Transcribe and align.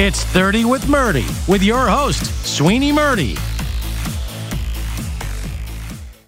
Play 0.00 0.08
ball! 0.08 0.08
It's 0.08 0.24
30 0.24 0.64
with 0.64 0.82
Murti 0.84 1.48
with 1.48 1.62
your 1.62 1.88
host, 1.88 2.24
Sweeny 2.44 2.92
Murti. 2.92 3.38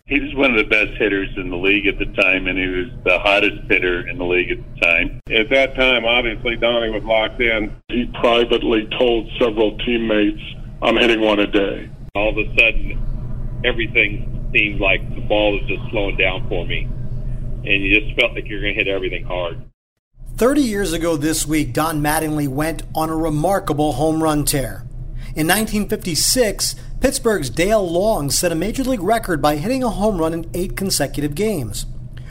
He 0.07 0.21
was 0.21 0.35
one 0.35 0.51
of 0.51 0.59
the 0.59 0.69
best 0.69 0.98
hitters 0.98 1.31
in 1.39 1.48
the 1.48 1.57
league 1.57 1.87
at 1.87 1.98
the 1.98 2.05
time, 2.21 2.47
and 2.47 2.59
he 2.59 2.67
was 2.67 2.89
the 3.05 3.19
hottest 3.19 3.62
hitter 3.71 4.07
in 4.07 4.19
the 4.19 4.25
league 4.25 4.51
at 4.51 4.59
the 4.59 4.81
time. 4.81 5.21
At 5.31 5.48
that 5.51 5.75
time, 5.75 6.05
obviously, 6.05 6.57
Donnie 6.57 6.91
was 6.91 7.03
locked 7.05 7.41
in. 7.41 7.75
He 7.89 8.05
privately 8.21 8.87
told 8.98 9.31
several 9.39 9.79
teammates, 9.79 10.43
I'm 10.83 10.97
hitting 10.97 11.23
one 11.23 11.39
a 11.39 11.47
day. 11.47 11.89
All 12.15 12.29
of 12.29 12.37
a 12.37 12.45
sudden, 12.59 13.62
everything 13.65 14.51
seemed 14.53 14.81
like 14.81 15.01
the 15.15 15.23
ball 15.23 15.53
was 15.53 15.62
just 15.67 15.81
slowing 15.91 16.19
down 16.19 16.47
for 16.48 16.67
me, 16.67 16.83
and 16.84 17.83
you 17.83 17.98
just 17.98 18.20
felt 18.20 18.34
like 18.34 18.47
you're 18.48 18.61
going 18.61 18.75
to 18.75 18.84
hit 18.84 18.89
everything 18.89 19.25
hard. 19.25 19.65
30 20.37 20.63
years 20.63 20.93
ago 20.93 21.17
this 21.17 21.47
week, 21.47 21.73
Don 21.73 22.01
Mattingly 22.01 22.49
went 22.49 22.83
on 22.95 23.11
a 23.11 23.17
remarkable 23.17 23.93
home 23.93 24.23
run 24.23 24.45
tear. 24.45 24.85
In 25.37 25.47
1956, 25.47 26.75
Pittsburgh's 27.01 27.51
Dale 27.51 27.89
Long 27.89 28.31
set 28.31 28.51
a 28.51 28.56
major 28.56 28.83
league 28.83 29.03
record 29.03 29.43
by 29.43 29.56
hitting 29.56 29.84
a 29.84 29.91
home 29.91 30.19
run 30.19 30.33
in 30.34 30.51
eight 30.55 30.77
consecutive 30.77 31.34
games. 31.34 31.87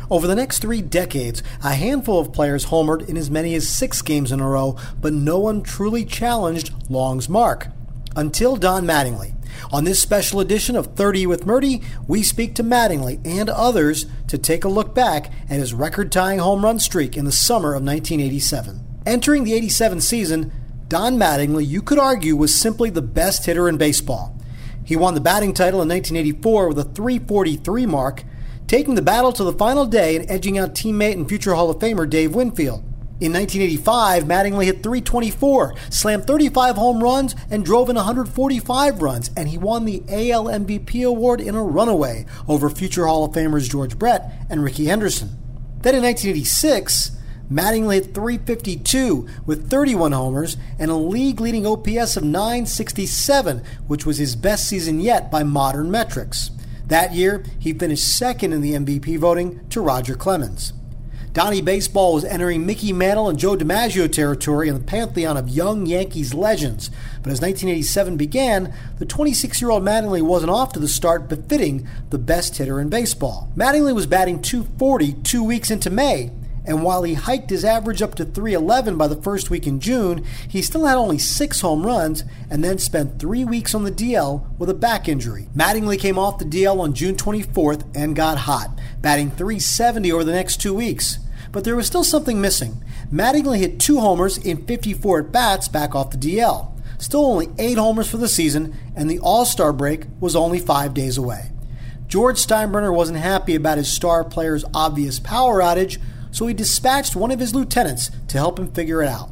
Over 0.09 0.27
the 0.27 0.35
next 0.35 0.59
three 0.59 0.81
decades, 0.81 1.41
a 1.63 1.73
handful 1.73 2.19
of 2.19 2.33
players 2.33 2.65
homered 2.65 3.07
in 3.07 3.15
as 3.17 3.31
many 3.31 3.55
as 3.55 3.69
six 3.69 4.01
games 4.01 4.31
in 4.31 4.41
a 4.41 4.49
row, 4.49 4.77
but 4.99 5.13
no 5.13 5.39
one 5.39 5.61
truly 5.61 6.03
challenged 6.03 6.73
Long's 6.89 7.29
mark. 7.29 7.67
Until 8.15 8.57
Don 8.57 8.83
Mattingly. 8.85 9.35
On 9.71 9.83
this 9.83 10.01
special 10.01 10.39
edition 10.39 10.75
of 10.75 10.95
30 10.95 11.27
with 11.27 11.45
Murti, 11.45 11.83
we 12.07 12.23
speak 12.23 12.55
to 12.55 12.63
Mattingly 12.63 13.19
and 13.25 13.49
others 13.49 14.05
to 14.27 14.37
take 14.37 14.63
a 14.63 14.69
look 14.69 14.93
back 14.93 15.31
at 15.49 15.59
his 15.59 15.73
record 15.73 16.11
tying 16.11 16.39
home 16.39 16.63
run 16.63 16.79
streak 16.79 17.15
in 17.15 17.25
the 17.25 17.31
summer 17.31 17.69
of 17.69 17.83
1987. 17.83 18.85
Entering 19.05 19.43
the 19.43 19.53
87 19.53 20.01
season, 20.01 20.51
Don 20.87 21.17
Mattingly, 21.17 21.65
you 21.65 21.81
could 21.81 21.99
argue, 21.99 22.35
was 22.35 22.53
simply 22.53 22.89
the 22.89 23.01
best 23.01 23.45
hitter 23.45 23.69
in 23.69 23.77
baseball. 23.77 24.37
He 24.83 24.95
won 24.95 25.13
the 25.13 25.21
batting 25.21 25.53
title 25.53 25.81
in 25.81 25.87
1984 25.87 26.67
with 26.67 26.79
a 26.79 26.83
343 26.83 27.85
mark, 27.85 28.23
taking 28.67 28.95
the 28.95 29.01
battle 29.01 29.31
to 29.31 29.43
the 29.43 29.53
final 29.53 29.85
day 29.85 30.15
and 30.15 30.29
edging 30.29 30.57
out 30.57 30.75
teammate 30.75 31.13
and 31.13 31.29
future 31.29 31.53
Hall 31.55 31.69
of 31.69 31.79
Famer 31.79 32.09
Dave 32.09 32.35
Winfield. 32.35 32.83
In 33.21 33.33
1985, 33.33 34.23
Mattingly 34.23 34.65
hit 34.65 34.81
324, 34.81 35.75
slammed 35.91 36.25
35 36.25 36.75
home 36.75 37.03
runs, 37.03 37.35
and 37.51 37.63
drove 37.63 37.87
in 37.87 37.95
145 37.95 38.99
runs, 38.99 39.29
and 39.37 39.47
he 39.47 39.59
won 39.59 39.85
the 39.85 40.01
AL 40.09 40.45
MVP 40.45 41.05
award 41.05 41.39
in 41.39 41.53
a 41.53 41.61
runaway 41.61 42.25
over 42.47 42.67
future 42.67 43.05
Hall 43.05 43.23
of 43.23 43.33
Famers 43.33 43.69
George 43.69 43.99
Brett 43.99 44.43
and 44.49 44.63
Rickey 44.63 44.85
Henderson. 44.85 45.37
Then 45.81 45.93
in 45.93 46.01
1986, 46.01 47.11
Mattingly 47.51 47.93
hit 47.93 48.15
352 48.15 49.27
with 49.45 49.69
31 49.69 50.13
homers 50.13 50.57
and 50.79 50.89
a 50.89 50.95
league 50.95 51.39
leading 51.39 51.67
OPS 51.67 52.17
of 52.17 52.23
967, 52.23 53.63
which 53.85 54.03
was 54.03 54.17
his 54.17 54.35
best 54.35 54.67
season 54.67 54.99
yet 54.99 55.29
by 55.29 55.43
modern 55.43 55.91
metrics. 55.91 56.49
That 56.87 57.13
year, 57.13 57.43
he 57.59 57.71
finished 57.73 58.17
second 58.17 58.51
in 58.51 58.61
the 58.61 58.73
MVP 58.73 59.19
voting 59.19 59.61
to 59.69 59.79
Roger 59.79 60.15
Clemens. 60.15 60.73
Donnie 61.33 61.61
Baseball 61.61 62.13
was 62.13 62.25
entering 62.25 62.65
Mickey 62.65 62.91
Mantle 62.91 63.29
and 63.29 63.39
Joe 63.39 63.55
DiMaggio 63.55 64.11
territory 64.11 64.67
in 64.67 64.73
the 64.73 64.83
pantheon 64.83 65.37
of 65.37 65.47
young 65.47 65.85
Yankees 65.85 66.33
legends. 66.33 66.89
But 67.23 67.31
as 67.31 67.39
1987 67.39 68.17
began, 68.17 68.73
the 68.99 69.05
26 69.05 69.61
year 69.61 69.71
old 69.71 69.81
Mattingly 69.81 70.21
wasn't 70.21 70.51
off 70.51 70.73
to 70.73 70.79
the 70.79 70.89
start 70.89 71.29
befitting 71.29 71.87
the 72.09 72.17
best 72.17 72.57
hitter 72.57 72.81
in 72.81 72.89
baseball. 72.89 73.49
Mattingly 73.55 73.95
was 73.95 74.07
batting 74.07 74.41
240 74.41 75.13
two 75.23 75.41
weeks 75.41 75.71
into 75.71 75.89
May 75.89 76.31
and 76.65 76.83
while 76.83 77.03
he 77.03 77.15
hiked 77.15 77.49
his 77.49 77.65
average 77.65 78.01
up 78.01 78.15
to 78.15 78.25
311 78.25 78.97
by 78.97 79.07
the 79.07 79.21
first 79.21 79.49
week 79.49 79.65
in 79.65 79.79
June, 79.79 80.23
he 80.47 80.61
still 80.61 80.85
had 80.85 80.95
only 80.95 81.17
six 81.17 81.61
home 81.61 81.85
runs 81.85 82.23
and 82.49 82.63
then 82.63 82.77
spent 82.77 83.19
three 83.19 83.43
weeks 83.43 83.73
on 83.73 83.83
the 83.83 83.91
DL 83.91 84.45
with 84.57 84.69
a 84.69 84.75
back 84.75 85.07
injury. 85.07 85.47
Mattingly 85.55 85.99
came 85.99 86.19
off 86.19 86.37
the 86.37 86.45
DL 86.45 86.79
on 86.79 86.93
June 86.93 87.15
24th 87.15 87.83
and 87.95 88.15
got 88.15 88.39
hot, 88.39 88.79
batting 89.01 89.31
370 89.31 90.11
over 90.11 90.23
the 90.23 90.31
next 90.31 90.57
two 90.61 90.73
weeks. 90.73 91.19
But 91.51 91.63
there 91.63 91.75
was 91.75 91.87
still 91.87 92.03
something 92.03 92.39
missing. 92.39 92.83
Mattingly 93.11 93.57
hit 93.57 93.79
two 93.79 93.99
homers 93.99 94.37
in 94.37 94.65
54 94.65 95.19
at 95.19 95.31
bats 95.31 95.67
back 95.67 95.95
off 95.95 96.11
the 96.11 96.17
DL. 96.17 96.71
Still 96.97 97.25
only 97.25 97.49
eight 97.57 97.79
homers 97.79 98.09
for 98.09 98.17
the 98.17 98.27
season, 98.27 98.75
and 98.95 99.09
the 99.09 99.19
All 99.19 99.43
Star 99.43 99.73
break 99.73 100.05
was 100.19 100.35
only 100.35 100.59
five 100.59 100.93
days 100.93 101.17
away. 101.17 101.49
George 102.07 102.35
Steinbrenner 102.35 102.93
wasn't 102.93 103.17
happy 103.17 103.55
about 103.55 103.77
his 103.77 103.89
star 103.89 104.23
player's 104.25 104.65
obvious 104.73 105.17
power 105.17 105.61
outage, 105.61 105.97
so 106.31 106.47
he 106.47 106.53
dispatched 106.53 107.15
one 107.15 107.31
of 107.31 107.39
his 107.39 107.53
lieutenants 107.53 108.09
to 108.29 108.37
help 108.37 108.57
him 108.57 108.71
figure 108.71 109.03
it 109.03 109.07
out. 109.07 109.31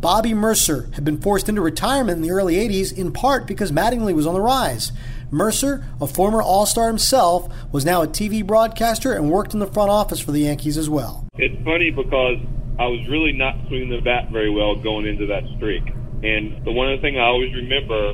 Bobby 0.00 0.34
Murcer 0.34 0.92
had 0.96 1.04
been 1.04 1.18
forced 1.18 1.48
into 1.48 1.62
retirement 1.62 2.16
in 2.16 2.22
the 2.22 2.30
early 2.30 2.56
80s 2.56 2.92
in 2.92 3.10
part 3.10 3.46
because 3.46 3.72
Mattingly 3.72 4.14
was 4.14 4.26
on 4.26 4.34
the 4.34 4.40
rise. 4.40 4.92
Murcer, 5.30 5.82
a 5.98 6.06
former 6.06 6.42
All 6.42 6.66
Star 6.66 6.88
himself, 6.88 7.50
was 7.72 7.86
now 7.86 8.02
a 8.02 8.06
TV 8.06 8.46
broadcaster 8.46 9.14
and 9.14 9.30
worked 9.30 9.54
in 9.54 9.60
the 9.60 9.66
front 9.66 9.88
office 9.88 10.20
for 10.20 10.30
the 10.30 10.40
Yankees 10.40 10.76
as 10.76 10.90
well. 10.90 11.26
It's 11.38 11.56
funny 11.64 11.90
because 11.90 12.36
I 12.78 12.86
was 12.86 13.00
really 13.08 13.32
not 13.32 13.56
swinging 13.68 13.88
the 13.88 14.02
bat 14.02 14.30
very 14.30 14.50
well 14.50 14.76
going 14.76 15.06
into 15.06 15.26
that 15.28 15.42
streak. 15.56 15.82
And 16.22 16.62
the 16.66 16.72
one 16.72 16.92
other 16.92 17.00
thing 17.00 17.16
I 17.16 17.24
always 17.24 17.54
remember, 17.54 18.10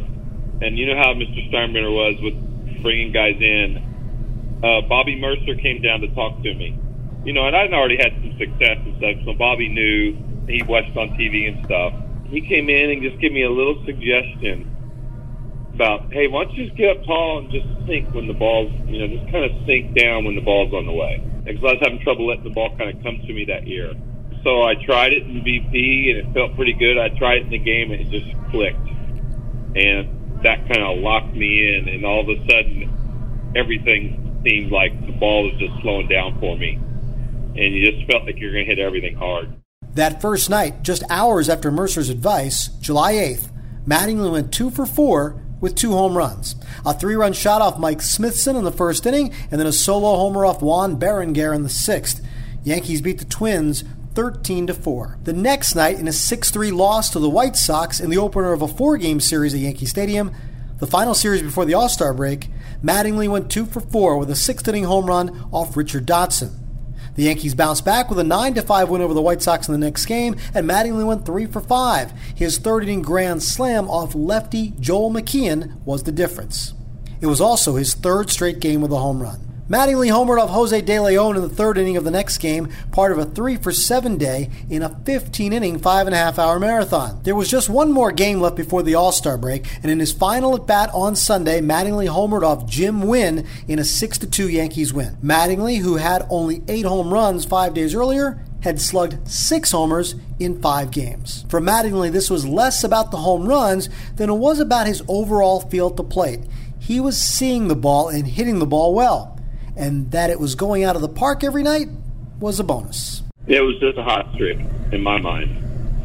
and 0.63 0.79
you 0.79 0.87
know 0.87 0.97
how 0.97 1.15
Mr. 1.15 1.51
Steinbrenner 1.51 1.93
was 1.93 2.15
with 2.23 2.83
bringing 2.83 3.11
guys 3.11 3.35
in, 3.41 4.63
uh, 4.63 4.87
Bobby 4.89 5.21
Murcer 5.21 5.61
came 5.61 5.83
down 5.83 6.03
to 6.03 6.09
talk 6.15 6.41
to 6.43 6.55
me 6.55 6.79
you 7.25 7.33
know, 7.33 7.47
and 7.47 7.55
I'd 7.55 7.73
already 7.73 7.97
had 7.97 8.13
some 8.15 8.33
success 8.39 8.79
and 8.85 8.97
stuff, 8.97 9.17
so 9.25 9.35
Bobby 9.35 9.69
knew 9.69 10.17
he 10.49 10.63
watched 10.63 10.97
on 10.97 11.11
TV 11.21 11.49
and 11.53 11.65
stuff. 11.67 11.93
He 12.27 12.41
came 12.41 12.71
in 12.71 12.91
and 12.91 13.03
just 13.03 13.21
gave 13.21 13.33
me 13.33 13.45
a 13.45 13.51
little 13.51 13.83
suggestion 13.85 14.65
about, 15.75 16.13
hey, 16.13 16.29
why 16.29 16.45
don't 16.45 16.55
you 16.55 16.67
just 16.67 16.77
get 16.77 16.97
up 16.97 17.05
tall 17.05 17.39
and 17.39 17.51
just 17.51 17.67
sink 17.87 18.13
when 18.15 18.27
the 18.27 18.35
ball's, 18.35 18.73
you 18.87 19.01
know, 19.01 19.09
just 19.09 19.31
kind 19.31 19.45
of 19.45 19.53
sink 19.67 19.95
down 19.95 20.25
when 20.25 20.35
the 20.35 20.41
ball's 20.41 20.73
on 20.73 20.87
the 20.87 20.93
way. 20.93 21.23
Because 21.45 21.63
I 21.63 21.73
was 21.77 21.81
having 21.83 22.01
trouble 22.01 22.29
letting 22.29 22.45
the 22.45 22.51
ball 22.51 22.75
kind 22.77 22.97
of 22.97 23.03
come 23.03 23.19
to 23.21 23.33
me 23.33 23.45
that 23.47 23.67
year. 23.67 23.93
So 24.43 24.63
I 24.63 24.75
tried 24.75 25.13
it 25.13 25.25
in 25.25 25.45
BP 25.45 26.11
and 26.11 26.17
it 26.19 26.33
felt 26.33 26.57
pretty 26.57 26.73
good. 26.73 26.97
I 26.97 27.09
tried 27.19 27.39
it 27.39 27.43
in 27.45 27.51
the 27.51 27.59
game 27.59 27.93
and 27.93 28.01
it 28.01 28.09
just 28.09 28.33
clicked. 28.51 28.89
And 29.77 30.41
that 30.43 30.67
kind 30.69 30.83
of 30.83 30.99
locked 30.99 31.35
me 31.35 31.77
in. 31.77 31.89
And 31.89 32.05
all 32.05 32.21
of 32.21 32.29
a 32.29 32.39
sudden, 32.49 33.53
everything 33.57 34.41
seemed 34.45 34.73
like 34.73 34.95
the 35.07 35.13
ball 35.13 35.45
was 35.45 35.61
just 35.61 35.75
slowing 35.83 36.09
down 36.09 36.39
for 36.41 36.57
me 36.57 36.79
and 37.57 37.75
you 37.75 37.91
just 37.91 38.11
felt 38.11 38.25
like 38.25 38.39
you're 38.39 38.53
going 38.53 38.65
to 38.65 38.71
hit 38.71 38.79
everything 38.79 39.17
hard. 39.17 39.55
That 39.95 40.21
first 40.21 40.49
night, 40.49 40.83
just 40.83 41.03
hours 41.11 41.49
after 41.49 41.71
Murcer's 41.71 42.11
advice, 42.11 42.69
July 42.81 43.15
8th, 43.15 43.51
Mattingly 43.87 44.31
went 44.31 44.53
two 44.53 44.71
for 44.71 44.87
four 44.87 45.43
with 45.61 45.75
two 45.75 45.93
home 45.93 46.17
runs. 46.17 46.57
A 46.87 46.95
three 46.95 47.15
run 47.15 47.33
shot 47.33 47.61
off 47.61 47.79
Mike 47.79 48.01
Smithson 48.01 48.57
in 48.57 48.65
the 48.65 48.73
first 48.73 49.05
inning, 49.05 49.33
and 49.51 49.61
then 49.61 49.67
a 49.67 49.73
solo 49.73 50.17
homer 50.17 50.45
off 50.45 50.63
Juan 50.63 50.99
Berenguer 50.99 51.55
in 51.55 51.63
the 51.63 51.69
sixth. 51.69 52.25
Yankees 52.63 53.03
beat 53.03 53.19
the 53.19 53.25
Twins 53.25 53.85
13 54.15 54.67
to 54.67 54.75
4. 54.75 55.19
The 55.25 55.33
next 55.33 55.75
night, 55.75 55.99
in 55.99 56.09
a 56.09 56.13
6 56.13 56.51
3 56.51 56.71
loss 56.71 57.11
to 57.11 57.19
the 57.19 57.31
White 57.31 57.57
Sox 57.57 58.01
in 58.01 58.11
the 58.11 58.19
opener 58.19 58.53
of 58.53 58.63
a 58.63 58.69
four 58.69 58.97
game 58.97 59.21
series 59.21 59.55
at 59.55 59.61
Yankee 59.61 59.87
Stadium, 59.87 60.35
the 60.79 60.87
final 60.87 61.15
series 61.15 61.43
before 61.43 61.65
the 61.65 61.75
All 61.75 61.89
Star 61.89 62.15
break, 62.15 62.49
Mattingly 62.83 63.29
went 63.29 63.51
2 63.51 63.67
for 63.67 63.81
4 63.81 64.19
with 64.19 64.31
a 64.31 64.37
sixth 64.37 64.67
inning 64.67 64.85
home 64.85 65.07
run 65.07 65.49
off 65.53 65.77
Richard 65.77 66.07
Dotson. 66.07 66.57
The 67.17 67.25
Yankees 67.25 67.55
bounced 67.55 67.85
back 67.85 68.09
with 68.09 68.19
a 68.19 68.25
9 68.25 68.55
5 68.55 68.89
win 68.89 69.03
over 69.03 69.15
the 69.15 69.23
White 69.23 69.43
Sox 69.43 69.69
in 69.69 69.73
the 69.73 69.85
next 69.85 70.07
game, 70.07 70.37
and 70.55 70.69
Mattingly 70.69 71.07
went 71.07 71.27
3 71.27 71.47
for 71.47 71.61
5. 71.61 72.13
His 72.35 72.59
third 72.59 72.85
inning 72.85 73.03
grand 73.03 73.43
slam 73.43 73.89
off 73.89 74.15
lefty 74.15 74.75
Joel 74.81 75.11
McKeon 75.11 75.83
was 75.85 76.05
the 76.05 76.13
difference. 76.13 76.75
It 77.21 77.27
was 77.27 77.41
also 77.41 77.77
his 77.77 77.95
third 77.95 78.31
straight 78.31 78.61
game 78.61 78.81
with 78.81 78.93
a 78.93 78.99
home 78.99 79.21
run. 79.21 79.50
Mattingly 79.71 80.09
homered 80.09 80.43
off 80.43 80.51
Jose 80.51 80.81
De 80.81 80.99
Leon 80.99 81.37
in 81.37 81.43
the 81.43 81.49
third 81.49 81.79
inning 81.79 81.97
of 81.97 82.03
the 82.03 82.11
next 82.11 82.39
game, 82.39 82.69
part 82.91 83.13
of 83.13 83.19
a 83.19 83.25
3 83.25 83.55
for 83.55 83.71
7 83.71 84.17
day 84.17 84.51
in 84.69 84.83
a 84.83 85.01
15 85.05 85.53
inning, 85.53 85.79
5.5 85.79 86.39
hour 86.39 86.59
marathon. 86.59 87.21
There 87.23 87.37
was 87.37 87.49
just 87.49 87.69
one 87.69 87.93
more 87.93 88.11
game 88.11 88.41
left 88.41 88.57
before 88.57 88.83
the 88.83 88.97
All 88.97 89.13
Star 89.13 89.39
break, 89.39 89.65
and 89.85 89.89
in 89.93 90.01
his 90.01 90.13
final 90.13 90.57
at 90.57 90.67
bat 90.67 90.91
on 90.93 91.15
Sunday, 91.15 91.61
Mattingly 91.61 92.09
homered 92.09 92.43
off 92.43 92.67
Jim 92.67 93.03
Winn 93.03 93.47
in 93.69 93.79
a 93.79 93.85
6 93.85 94.19
2 94.19 94.49
Yankees 94.49 94.93
win. 94.93 95.17
Mattingly, 95.23 95.79
who 95.79 95.99
had 95.99 96.27
only 96.31 96.65
8 96.67 96.85
home 96.87 97.15
runs 97.15 97.45
five 97.45 97.73
days 97.73 97.95
earlier, 97.95 98.45
had 98.63 98.81
slugged 98.81 99.29
six 99.31 99.71
homers 99.71 100.17
in 100.41 100.61
five 100.61 100.91
games. 100.91 101.45
For 101.49 101.61
Mattingly, 101.61 102.11
this 102.11 102.29
was 102.29 102.45
less 102.45 102.83
about 102.83 103.13
the 103.13 103.19
home 103.19 103.47
runs 103.47 103.89
than 104.17 104.31
it 104.31 104.35
was 104.35 104.59
about 104.59 104.89
his 104.89 105.05
overall 105.07 105.61
feel 105.61 105.91
at 105.91 105.97
the 105.97 106.03
plate. 106.03 106.41
He 106.81 106.99
was 106.99 107.17
seeing 107.17 107.69
the 107.69 107.77
ball 107.77 108.09
and 108.09 108.27
hitting 108.27 108.59
the 108.59 108.67
ball 108.67 108.95
well, 108.95 109.37
and 109.81 110.11
that 110.11 110.29
it 110.29 110.39
was 110.39 110.55
going 110.55 110.85
out 110.85 110.95
of 110.95 111.03
the 111.03 111.09
park 111.09 111.43
every 111.43 111.63
night 111.63 111.89
was 112.39 112.61
a 112.61 112.65
bonus. 112.65 113.23
It 113.47 113.63
was 113.63 113.81
just 113.81 113.97
a 113.97 114.03
hot 114.03 114.31
streak 114.35 114.59
in 114.93 115.03
my 115.03 115.19
mind, 115.19 115.51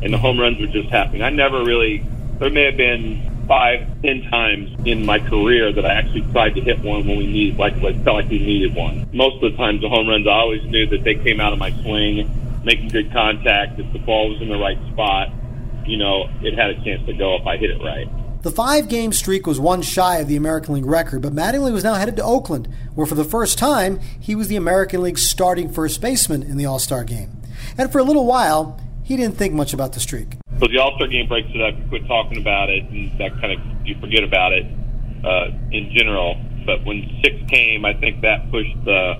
and 0.01 0.13
the 0.13 0.17
home 0.17 0.39
runs 0.39 0.59
were 0.59 0.67
just 0.67 0.89
happening. 0.89 1.21
I 1.21 1.29
never 1.29 1.63
really, 1.63 2.03
there 2.39 2.49
may 2.49 2.63
have 2.63 2.77
been 2.77 3.31
five, 3.47 3.85
ten 4.01 4.23
times 4.31 4.71
in 4.85 5.05
my 5.05 5.19
career 5.19 5.73
that 5.73 5.85
I 5.85 5.93
actually 5.93 6.21
tried 6.31 6.55
to 6.55 6.61
hit 6.61 6.79
one 6.79 7.05
when 7.05 7.17
we 7.17 7.27
needed, 7.27 7.59
like, 7.59 7.75
like 7.81 8.01
felt 8.03 8.15
like 8.15 8.29
we 8.29 8.39
needed 8.39 8.73
one. 8.73 9.07
Most 9.11 9.43
of 9.43 9.51
the 9.51 9.57
times, 9.57 9.81
the 9.81 9.89
home 9.89 10.07
runs, 10.07 10.25
I 10.25 10.31
always 10.31 10.63
knew 10.63 10.87
that 10.87 11.03
they 11.03 11.15
came 11.15 11.41
out 11.41 11.51
of 11.51 11.59
my 11.59 11.71
swing, 11.83 12.61
making 12.63 12.87
good 12.87 13.11
contact. 13.11 13.77
If 13.77 13.91
the 13.91 13.99
ball 13.99 14.29
was 14.29 14.41
in 14.41 14.47
the 14.47 14.57
right 14.57 14.79
spot, 14.93 15.29
you 15.85 15.97
know, 15.97 16.29
it 16.41 16.55
had 16.55 16.71
a 16.71 16.83
chance 16.83 17.05
to 17.05 17.13
go 17.13 17.35
if 17.35 17.45
I 17.45 17.57
hit 17.57 17.69
it 17.69 17.81
right. 17.83 18.07
The 18.45 18.51
five 18.51 18.89
game 18.89 19.11
streak 19.11 19.47
was 19.47 19.59
one 19.59 19.81
shy 19.81 20.17
of 20.17 20.27
the 20.27 20.35
American 20.35 20.75
League 20.75 20.85
record, 20.85 21.23
but 21.23 21.33
Mattingly 21.33 21.73
was 21.73 21.83
now 21.83 21.95
headed 21.95 22.15
to 22.17 22.23
Oakland, 22.23 22.67
where 22.93 23.07
for 23.07 23.15
the 23.15 23.23
first 23.23 23.57
time 23.57 23.99
he 24.19 24.35
was 24.35 24.49
the 24.49 24.55
American 24.55 25.01
League 25.01 25.17
starting 25.17 25.67
first 25.67 25.99
baseman 25.99 26.43
in 26.43 26.55
the 26.55 26.63
All 26.67 26.77
Star 26.77 27.03
game. 27.03 27.41
And 27.75 27.91
for 27.91 27.97
a 27.97 28.03
little 28.03 28.27
while, 28.27 28.79
he 29.01 29.17
didn't 29.17 29.35
think 29.35 29.55
much 29.55 29.73
about 29.73 29.93
the 29.93 29.99
streak. 29.99 30.37
So 30.59 30.67
the 30.67 30.77
All 30.77 30.93
Star 30.95 31.07
game 31.07 31.27
breaks 31.27 31.49
it 31.55 31.59
up. 31.59 31.73
You 31.75 31.89
quit 31.89 32.05
talking 32.05 32.37
about 32.37 32.69
it, 32.69 32.83
and 32.83 33.17
that 33.17 33.31
kind 33.41 33.53
of 33.53 33.59
you 33.83 33.99
forget 33.99 34.23
about 34.23 34.53
it 34.53 34.67
uh, 35.25 35.47
in 35.71 35.91
general. 35.97 36.39
But 36.67 36.85
when 36.85 37.01
six 37.23 37.35
came, 37.49 37.83
I 37.83 37.95
think 37.95 38.21
that 38.21 38.51
pushed 38.51 38.77
the 38.85 39.15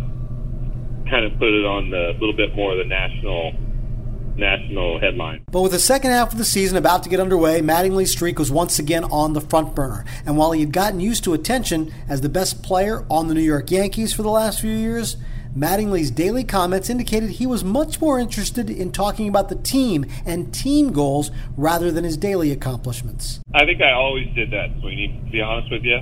kind 1.09 1.25
of 1.25 1.33
put 1.39 1.49
it 1.49 1.65
on 1.65 1.89
the, 1.89 2.11
a 2.11 2.17
little 2.21 2.37
bit 2.37 2.55
more 2.55 2.73
of 2.73 2.77
the 2.77 2.85
national 2.85 3.53
national 4.37 4.99
headline. 4.99 5.43
But 5.51 5.61
with 5.61 5.71
the 5.71 5.79
second 5.79 6.11
half 6.11 6.31
of 6.31 6.37
the 6.37 6.45
season 6.45 6.77
about 6.77 7.03
to 7.03 7.09
get 7.09 7.19
underway, 7.19 7.61
Mattingly's 7.61 8.11
streak 8.11 8.39
was 8.39 8.51
once 8.51 8.79
again 8.79 9.03
on 9.05 9.33
the 9.33 9.41
front 9.41 9.75
burner. 9.75 10.05
And 10.25 10.37
while 10.37 10.51
he 10.51 10.61
had 10.61 10.71
gotten 10.71 10.99
used 10.99 11.23
to 11.25 11.33
attention 11.33 11.93
as 12.07 12.21
the 12.21 12.29
best 12.29 12.63
player 12.63 13.05
on 13.09 13.27
the 13.27 13.33
New 13.33 13.41
York 13.41 13.71
Yankees 13.71 14.13
for 14.13 14.23
the 14.23 14.29
last 14.29 14.61
few 14.61 14.71
years, 14.71 15.17
Mattingly's 15.55 16.11
daily 16.11 16.43
comments 16.43 16.89
indicated 16.89 17.29
he 17.29 17.47
was 17.47 17.63
much 17.63 18.01
more 18.01 18.19
interested 18.19 18.69
in 18.69 18.91
talking 18.91 19.29
about 19.29 19.47
the 19.47 19.55
team 19.55 20.05
and 20.25 20.53
team 20.53 20.91
goals 20.91 21.31
rather 21.55 21.91
than 21.91 22.03
his 22.03 22.17
daily 22.17 22.51
accomplishments. 22.51 23.39
I 23.53 23.63
think 23.65 23.81
I 23.81 23.93
always 23.93 24.27
did 24.35 24.51
that, 24.51 24.69
Sweeny, 24.81 25.07
to 25.25 25.31
be 25.31 25.41
honest 25.41 25.71
with 25.71 25.83
you. 25.83 25.99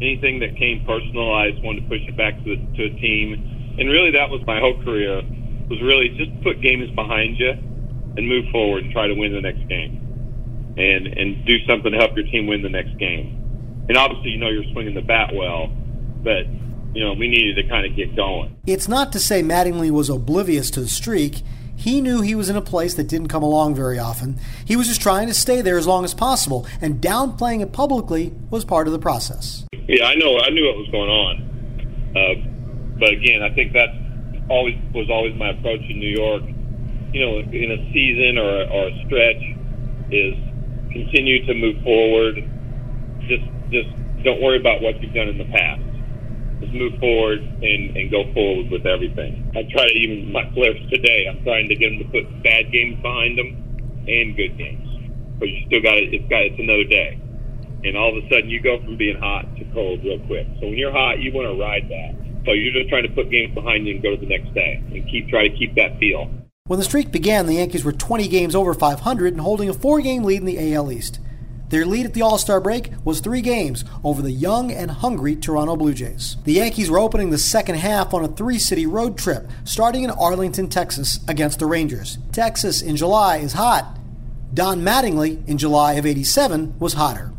Anything 0.00 0.40
that 0.40 0.56
came 0.56 0.84
personal, 0.84 1.32
I 1.32 1.52
just 1.52 1.62
wanted 1.62 1.82
to 1.82 1.88
push 1.88 2.00
it 2.08 2.16
back 2.16 2.42
to, 2.42 2.56
to 2.56 2.84
a 2.84 3.00
team. 3.00 3.76
And 3.78 3.88
really, 3.88 4.10
that 4.12 4.30
was 4.30 4.44
my 4.46 4.58
whole 4.58 4.82
career, 4.82 5.22
was 5.70 5.80
really 5.80 6.08
just 6.18 6.42
put 6.42 6.60
games 6.60 6.90
behind 6.96 7.38
you 7.38 7.54
and 8.18 8.28
move 8.28 8.44
forward 8.50 8.82
and 8.82 8.92
try 8.92 9.06
to 9.06 9.14
win 9.14 9.32
the 9.32 9.40
next 9.40 9.66
game. 9.68 10.04
And, 10.76 11.06
and 11.06 11.44
do 11.46 11.56
something 11.66 11.90
to 11.90 11.98
help 11.98 12.16
your 12.16 12.26
team 12.26 12.46
win 12.46 12.62
the 12.62 12.68
next 12.68 12.96
game. 12.98 13.86
And 13.88 13.96
obviously, 13.96 14.30
you 14.30 14.38
know 14.38 14.48
you're 14.48 14.70
swinging 14.72 14.94
the 14.94 15.02
bat 15.02 15.30
well, 15.34 15.68
but 16.22 16.46
you 16.94 17.04
know, 17.04 17.14
we 17.14 17.28
needed 17.28 17.54
to 17.62 17.68
kind 17.68 17.86
of 17.86 17.96
get 17.96 18.14
going. 18.16 18.56
It's 18.66 18.88
not 18.88 19.12
to 19.12 19.20
say 19.20 19.42
Mattingly 19.42 19.90
was 19.90 20.08
oblivious 20.08 20.70
to 20.72 20.80
the 20.80 20.88
streak. 20.88 21.42
He 21.76 22.00
knew 22.00 22.22
he 22.22 22.34
was 22.34 22.48
in 22.48 22.56
a 22.56 22.60
place 22.60 22.94
that 22.94 23.04
didn't 23.04 23.28
come 23.28 23.42
along 23.42 23.76
very 23.76 23.98
often. 23.98 24.38
He 24.64 24.74
was 24.74 24.88
just 24.88 25.00
trying 25.00 25.28
to 25.28 25.34
stay 25.34 25.60
there 25.60 25.78
as 25.78 25.86
long 25.86 26.04
as 26.04 26.12
possible, 26.12 26.66
and 26.80 27.00
downplaying 27.00 27.60
it 27.62 27.72
publicly 27.72 28.34
was 28.50 28.64
part 28.64 28.88
of 28.88 28.92
the 28.92 28.98
process. 28.98 29.64
Yeah, 29.72 30.06
I 30.06 30.16
know. 30.16 30.38
I 30.38 30.50
knew 30.50 30.66
what 30.66 30.76
was 30.76 30.88
going 30.90 31.08
on. 31.08 32.14
Uh, 32.16 32.98
but 32.98 33.12
again, 33.12 33.42
I 33.42 33.54
think 33.54 33.72
that 33.74 33.88
always 34.48 34.76
was 34.92 35.08
always 35.08 35.36
my 35.36 35.50
approach 35.50 35.82
in 35.88 36.00
New 36.00 36.10
York. 36.10 36.42
You 37.12 37.20
know, 37.24 37.38
in 37.40 37.70
a 37.72 37.80
season 37.92 38.38
or, 38.38 38.64
or 38.68 38.88
a 38.88 38.94
stretch, 39.06 39.42
is 40.10 40.34
continue 40.92 41.44
to 41.46 41.54
move 41.54 41.82
forward. 41.82 42.36
Just, 43.28 43.44
just 43.70 43.90
don't 44.24 44.40
worry 44.40 44.60
about 44.60 44.82
what 44.82 45.00
you've 45.02 45.14
done 45.14 45.28
in 45.28 45.38
the 45.38 45.48
past 45.52 45.82
just 46.60 46.74
move 46.74 46.98
forward 46.98 47.38
and, 47.38 47.96
and 47.96 48.10
go 48.10 48.32
forward 48.34 48.70
with 48.70 48.86
everything. 48.86 49.50
I 49.54 49.62
try 49.70 49.86
to 49.86 49.94
even 49.94 50.32
my 50.32 50.44
players 50.54 50.78
today. 50.90 51.26
I'm 51.30 51.42
trying 51.44 51.68
to 51.68 51.76
get 51.76 51.90
them 51.90 51.98
to 52.02 52.08
put 52.10 52.26
bad 52.42 52.70
games 52.72 53.00
behind 53.00 53.38
them 53.38 53.54
and 54.06 54.36
good 54.36 54.58
games, 54.58 54.86
but 55.38 55.48
you 55.48 55.62
still 55.66 55.82
got 55.82 55.96
it. 55.98 56.10
It's 56.12 56.28
got 56.28 56.42
it's 56.42 56.58
another 56.58 56.84
day, 56.84 57.20
and 57.84 57.96
all 57.96 58.16
of 58.16 58.24
a 58.24 58.26
sudden 58.28 58.50
you 58.50 58.60
go 58.60 58.82
from 58.82 58.96
being 58.96 59.18
hot 59.18 59.46
to 59.56 59.64
cold 59.72 60.02
real 60.02 60.18
quick. 60.26 60.46
So 60.58 60.66
when 60.66 60.78
you're 60.78 60.92
hot, 60.92 61.20
you 61.20 61.32
want 61.32 61.46
to 61.46 61.54
ride 61.54 61.86
that. 61.88 62.12
So 62.46 62.52
you're 62.52 62.72
just 62.72 62.88
trying 62.88 63.04
to 63.04 63.12
put 63.12 63.30
games 63.30 63.54
behind 63.54 63.86
you 63.86 63.94
and 63.94 64.02
go 64.02 64.16
to 64.16 64.20
the 64.20 64.26
next 64.26 64.54
day 64.54 64.82
and 64.82 65.06
keep 65.10 65.28
try 65.28 65.46
to 65.46 65.54
keep 65.54 65.76
that 65.76 65.98
feel. 65.98 66.26
When 66.68 66.78
the 66.78 66.84
streak 66.84 67.10
began, 67.10 67.46
the 67.46 67.54
Yankees 67.54 67.82
were 67.82 67.92
20 67.92 68.28
games 68.28 68.54
over 68.54 68.74
500 68.74 69.32
and 69.32 69.40
holding 69.40 69.70
a 69.70 69.74
four-game 69.74 70.22
lead 70.22 70.40
in 70.40 70.44
the 70.44 70.74
AL 70.74 70.92
East. 70.92 71.18
Their 71.70 71.86
lead 71.86 72.04
at 72.04 72.12
the 72.12 72.20
All 72.20 72.36
Star 72.36 72.60
break 72.60 72.90
was 73.04 73.20
three 73.20 73.40
games 73.40 73.86
over 74.04 74.20
the 74.20 74.30
young 74.30 74.70
and 74.70 74.90
hungry 74.90 75.34
Toronto 75.34 75.76
Blue 75.76 75.94
Jays. 75.94 76.36
The 76.44 76.52
Yankees 76.52 76.90
were 76.90 76.98
opening 76.98 77.30
the 77.30 77.38
second 77.38 77.76
half 77.76 78.12
on 78.12 78.22
a 78.22 78.28
three 78.28 78.58
city 78.58 78.84
road 78.84 79.16
trip, 79.16 79.50
starting 79.64 80.02
in 80.02 80.10
Arlington, 80.10 80.68
Texas, 80.68 81.20
against 81.26 81.58
the 81.58 81.66
Rangers. 81.66 82.18
Texas 82.32 82.82
in 82.82 82.96
July 82.96 83.38
is 83.38 83.54
hot. 83.54 83.98
Don 84.52 84.82
Mattingly 84.82 85.46
in 85.48 85.56
July 85.56 85.94
of 85.94 86.04
87 86.04 86.78
was 86.78 86.94
hotter. 86.94 87.32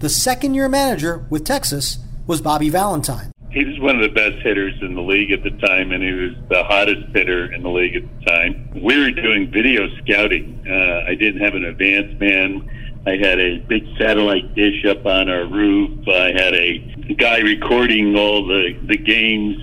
The 0.00 0.10
second 0.10 0.52
year 0.52 0.68
manager 0.68 1.24
with 1.30 1.46
Texas 1.46 1.98
was 2.26 2.42
Bobby 2.42 2.68
Valentine. 2.68 3.33
He 3.54 3.64
was 3.64 3.78
one 3.78 3.96
of 3.96 4.02
the 4.02 4.14
best 4.14 4.42
hitters 4.42 4.74
in 4.82 4.94
the 4.94 5.02
league 5.02 5.30
at 5.30 5.42
the 5.42 5.50
time, 5.50 5.92
and 5.92 6.02
he 6.02 6.12
was 6.12 6.32
the 6.48 6.64
hottest 6.64 7.06
hitter 7.14 7.52
in 7.52 7.62
the 7.62 7.70
league 7.70 7.96
at 7.96 8.02
the 8.02 8.26
time. 8.26 8.68
We 8.74 8.98
were 8.98 9.12
doing 9.12 9.50
video 9.50 9.88
scouting. 9.98 10.66
Uh, 10.68 11.08
I 11.08 11.14
didn't 11.14 11.40
have 11.40 11.54
an 11.54 11.64
advanced 11.64 12.20
man 12.20 12.68
I 13.06 13.16
had 13.16 13.38
a 13.38 13.58
big 13.58 13.86
satellite 13.98 14.54
dish 14.54 14.84
up 14.86 15.04
on 15.04 15.28
our 15.28 15.44
roof. 15.44 16.08
I 16.08 16.32
had 16.32 16.54
a 16.54 16.78
guy 17.18 17.40
recording 17.40 18.16
all 18.16 18.46
the 18.46 18.78
the 18.84 18.96
games 18.96 19.58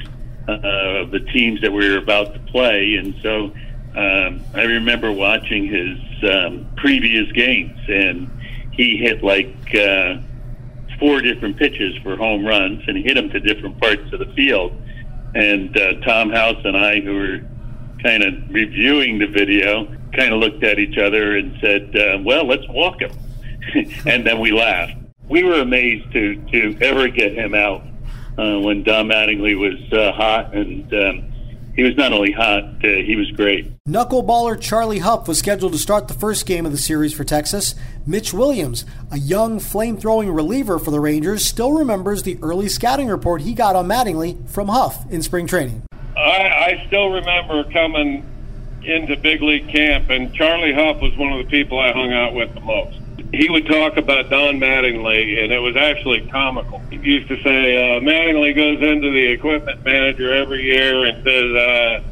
uh, 0.48 1.02
of 1.02 1.12
the 1.12 1.22
teams 1.22 1.62
that 1.62 1.72
we 1.72 1.90
were 1.90 1.98
about 1.98 2.36
to 2.36 2.40
play, 2.52 2.96
and 2.96 3.16
so 3.24 3.46
um, 3.96 4.44
I 4.54 4.64
remember 4.64 5.12
watching 5.12 5.66
his 5.66 5.98
um, 6.32 6.68
previous 6.76 7.32
games, 7.32 7.80
and 7.88 8.30
he 8.74 8.98
hit 8.98 9.24
like 9.24 9.56
uh, 9.74 10.20
four 11.02 11.20
different 11.20 11.58
pitches 11.58 11.98
for 12.04 12.16
home 12.16 12.46
runs, 12.46 12.84
and 12.88 12.96
he 12.96 13.04
hit 13.04 13.16
them 13.16 13.28
to 13.32 13.40
different 13.40 13.82
parts 13.82 14.04
of 14.14 14.20
the 14.20 14.32
field. 14.36 14.72
And 15.34 15.76
uh, 15.76 15.94
Tom 16.06 16.30
House 16.30 16.64
and 16.64 16.78
I, 16.78 17.02
who 17.02 17.16
were 17.16 17.40
kind 18.04 18.24
of 18.24 18.34
reviewing 18.50 19.18
the 19.18 19.26
video, 19.26 19.86
kind 20.14 20.32
of 20.32 20.40
looked 20.40 20.64
at 20.64 20.78
each 20.78 21.00
other 21.00 21.38
and 21.38 21.58
said, 21.60 21.96
uh, 21.98 22.20
"Well, 22.24 22.46
let's 22.46 22.68
walk 22.70 23.02
him." 23.02 23.12
and 24.06 24.26
then 24.26 24.40
we 24.40 24.52
laughed. 24.52 24.94
We 25.28 25.44
were 25.44 25.60
amazed 25.60 26.12
to 26.14 26.36
to 26.36 26.78
ever 26.82 27.08
get 27.08 27.34
him 27.34 27.56
out 27.56 27.82
uh, 28.38 28.60
when 28.60 28.84
Don 28.84 29.08
Mattingly 29.08 29.58
was 29.58 29.82
uh, 29.92 30.12
hot, 30.12 30.54
and 30.54 30.94
um, 30.94 31.31
he 31.76 31.84
was 31.84 31.96
not 31.96 32.14
only 32.14 32.32
hot, 32.32 32.64
uh, 32.64 32.88
he 32.88 33.16
was 33.16 33.32
great. 33.32 33.72
Knuckleballer 33.88 34.60
Charlie 34.60 35.00
Hough 35.00 35.28
was 35.28 35.40
scheduled 35.40 35.74
to 35.74 35.80
start 35.80 36.08
the 36.08 36.14
first 36.14 36.46
game 36.46 36.66
of 36.66 36.72
the 36.72 36.78
series 36.78 37.14
for 37.14 37.24
Texas. 37.24 37.76
Mitch 38.06 38.34
Williams, 38.34 38.86
a 39.12 39.18
young 39.18 39.60
flame-throwing 39.60 40.32
reliever 40.32 40.80
for 40.80 40.92
the 40.92 41.00
Rangers, 41.00 41.46
still 41.46 41.74
remembers 41.74 42.24
the 42.24 42.38
early 42.42 42.70
scouting 42.70 43.08
report 43.08 43.42
he 43.42 43.54
got 43.54 43.76
on 43.76 43.88
Mattingly 43.88 44.50
from 44.50 44.68
Hough 44.68 45.10
in 45.12 45.22
spring 45.22 45.48
training. 45.48 45.84
I, 46.16 46.20
I 46.20 46.84
still 46.88 47.10
remember 47.10 47.64
coming 47.72 48.26
into 48.84 49.16
big 49.18 49.42
league 49.42 49.70
camp, 49.70 50.10
and 50.10 50.34
Charlie 50.34 50.74
Hough 50.74 51.02
was 51.02 51.16
one 51.18 51.32
of 51.32 51.38
the 51.38 51.50
people 51.50 51.80
I 51.80 51.92
hung 51.92 52.12
out 52.14 52.34
with 52.34 52.54
the 52.54 52.62
most 52.62 53.01
he 53.34 53.50
would 53.50 53.66
talk 53.66 53.98
about 53.98 54.30
Don 54.30 54.60
Mattingly, 54.60 55.42
and 55.42 55.52
it 55.52 55.60
was 55.60 55.76
actually 55.76 56.28
comical. 56.28 56.80
He 56.90 56.98
used 56.98 57.30
to 57.30 57.42
say, 57.42 57.98
uh, 57.98 58.02
Mattingly 58.02 58.56
goes 58.56 58.82
into 58.82 59.10
the 59.10 59.28
equipment 59.28 59.84
manager 59.86 60.34
every 60.34 60.64
year 60.64 61.06
and 61.06 61.24
says, 61.24 61.56
uh, 61.56 62.04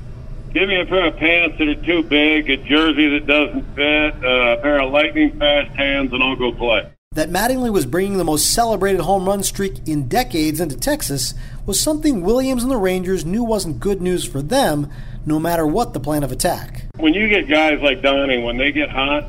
Give 0.53 0.67
me 0.67 0.81
a 0.81 0.85
pair 0.85 1.05
of 1.05 1.17
pants 1.17 1.59
that 1.59 1.67
are 1.67 1.75
too 1.75 2.01
big, 2.01 2.49
a 2.49 2.57
jersey 2.57 3.07
that 3.09 3.27
doesn't 3.27 3.75
fit, 3.75 4.23
uh, 4.23 4.57
a 4.57 4.61
pair 4.61 4.81
of 4.81 4.91
lightning 4.91 5.37
fast 5.37 5.75
hands, 5.75 6.11
and 6.11 6.23
I'll 6.23 6.35
go 6.35 6.51
play. 6.51 6.89
That 7.11 7.29
Mattingly 7.29 7.71
was 7.71 7.85
bringing 7.85 8.17
the 8.17 8.23
most 8.23 8.51
celebrated 8.53 9.01
home 9.01 9.27
run 9.27 9.43
streak 9.43 9.87
in 9.87 10.07
decades 10.07 10.59
into 10.59 10.77
Texas 10.77 11.33
was 11.65 11.79
something 11.79 12.21
Williams 12.21 12.63
and 12.63 12.71
the 12.71 12.77
Rangers 12.77 13.25
knew 13.25 13.43
wasn't 13.43 13.79
good 13.79 14.01
news 14.01 14.25
for 14.25 14.41
them, 14.41 14.89
no 15.25 15.39
matter 15.39 15.67
what 15.67 15.93
the 15.93 15.99
plan 15.99 16.23
of 16.23 16.31
attack. 16.31 16.85
When 16.97 17.13
you 17.13 17.27
get 17.27 17.47
guys 17.47 17.81
like 17.81 18.01
Donnie, 18.01 18.41
when 18.41 18.57
they 18.57 18.71
get 18.71 18.89
hot, 18.89 19.25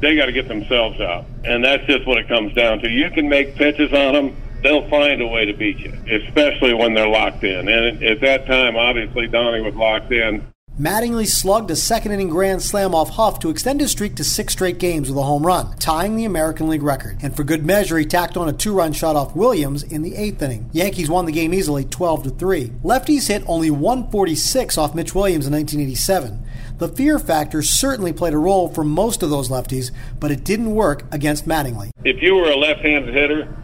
they 0.00 0.16
got 0.16 0.26
to 0.26 0.32
get 0.32 0.48
themselves 0.48 1.00
out. 1.00 1.24
And 1.44 1.64
that's 1.64 1.84
just 1.86 2.06
what 2.06 2.18
it 2.18 2.28
comes 2.28 2.54
down 2.54 2.80
to. 2.80 2.88
You 2.88 3.10
can 3.10 3.28
make 3.28 3.54
pitches 3.54 3.92
on 3.92 4.14
them, 4.14 4.36
they'll 4.62 4.88
find 4.88 5.20
a 5.20 5.26
way 5.26 5.44
to 5.44 5.52
beat 5.52 5.78
you, 5.78 5.92
especially 6.10 6.74
when 6.74 6.94
they're 6.94 7.08
locked 7.08 7.44
in. 7.44 7.68
And 7.68 8.02
at 8.02 8.20
that 8.20 8.46
time, 8.46 8.76
obviously, 8.76 9.26
Donnie 9.26 9.60
was 9.60 9.74
locked 9.74 10.12
in. 10.12 10.46
Mattingly 10.80 11.26
slugged 11.26 11.70
a 11.70 11.76
second 11.76 12.12
inning 12.12 12.30
grand 12.30 12.62
slam 12.62 12.94
off 12.94 13.10
Hough 13.10 13.38
to 13.40 13.50
extend 13.50 13.82
his 13.82 13.90
streak 13.90 14.14
to 14.14 14.24
six 14.24 14.54
straight 14.54 14.78
games 14.78 15.10
with 15.10 15.18
a 15.18 15.22
home 15.22 15.44
run, 15.44 15.76
tying 15.76 16.16
the 16.16 16.24
American 16.24 16.70
League 16.70 16.82
record. 16.82 17.18
And 17.20 17.36
for 17.36 17.44
good 17.44 17.66
measure, 17.66 17.98
he 17.98 18.06
tacked 18.06 18.38
on 18.38 18.48
a 18.48 18.52
two 18.54 18.72
run 18.72 18.94
shot 18.94 19.14
off 19.14 19.36
Williams 19.36 19.82
in 19.82 20.00
the 20.00 20.16
eighth 20.16 20.40
inning. 20.40 20.70
Yankees 20.72 21.10
won 21.10 21.26
the 21.26 21.32
game 21.32 21.52
easily 21.52 21.84
12 21.84 22.22
to 22.22 22.30
3. 22.30 22.68
Lefties 22.82 23.28
hit 23.28 23.42
only 23.46 23.70
146 23.70 24.78
off 24.78 24.94
Mitch 24.94 25.14
Williams 25.14 25.46
in 25.46 25.52
1987. 25.52 26.42
The 26.78 26.88
fear 26.88 27.18
factor 27.18 27.60
certainly 27.60 28.14
played 28.14 28.32
a 28.32 28.38
role 28.38 28.66
for 28.66 28.82
most 28.82 29.22
of 29.22 29.28
those 29.28 29.50
lefties, 29.50 29.90
but 30.18 30.30
it 30.30 30.44
didn't 30.44 30.74
work 30.74 31.04
against 31.12 31.46
Mattingly. 31.46 31.90
If 32.04 32.22
you 32.22 32.36
were 32.36 32.48
a 32.48 32.56
left-handed 32.56 33.14
hitter, 33.14 33.54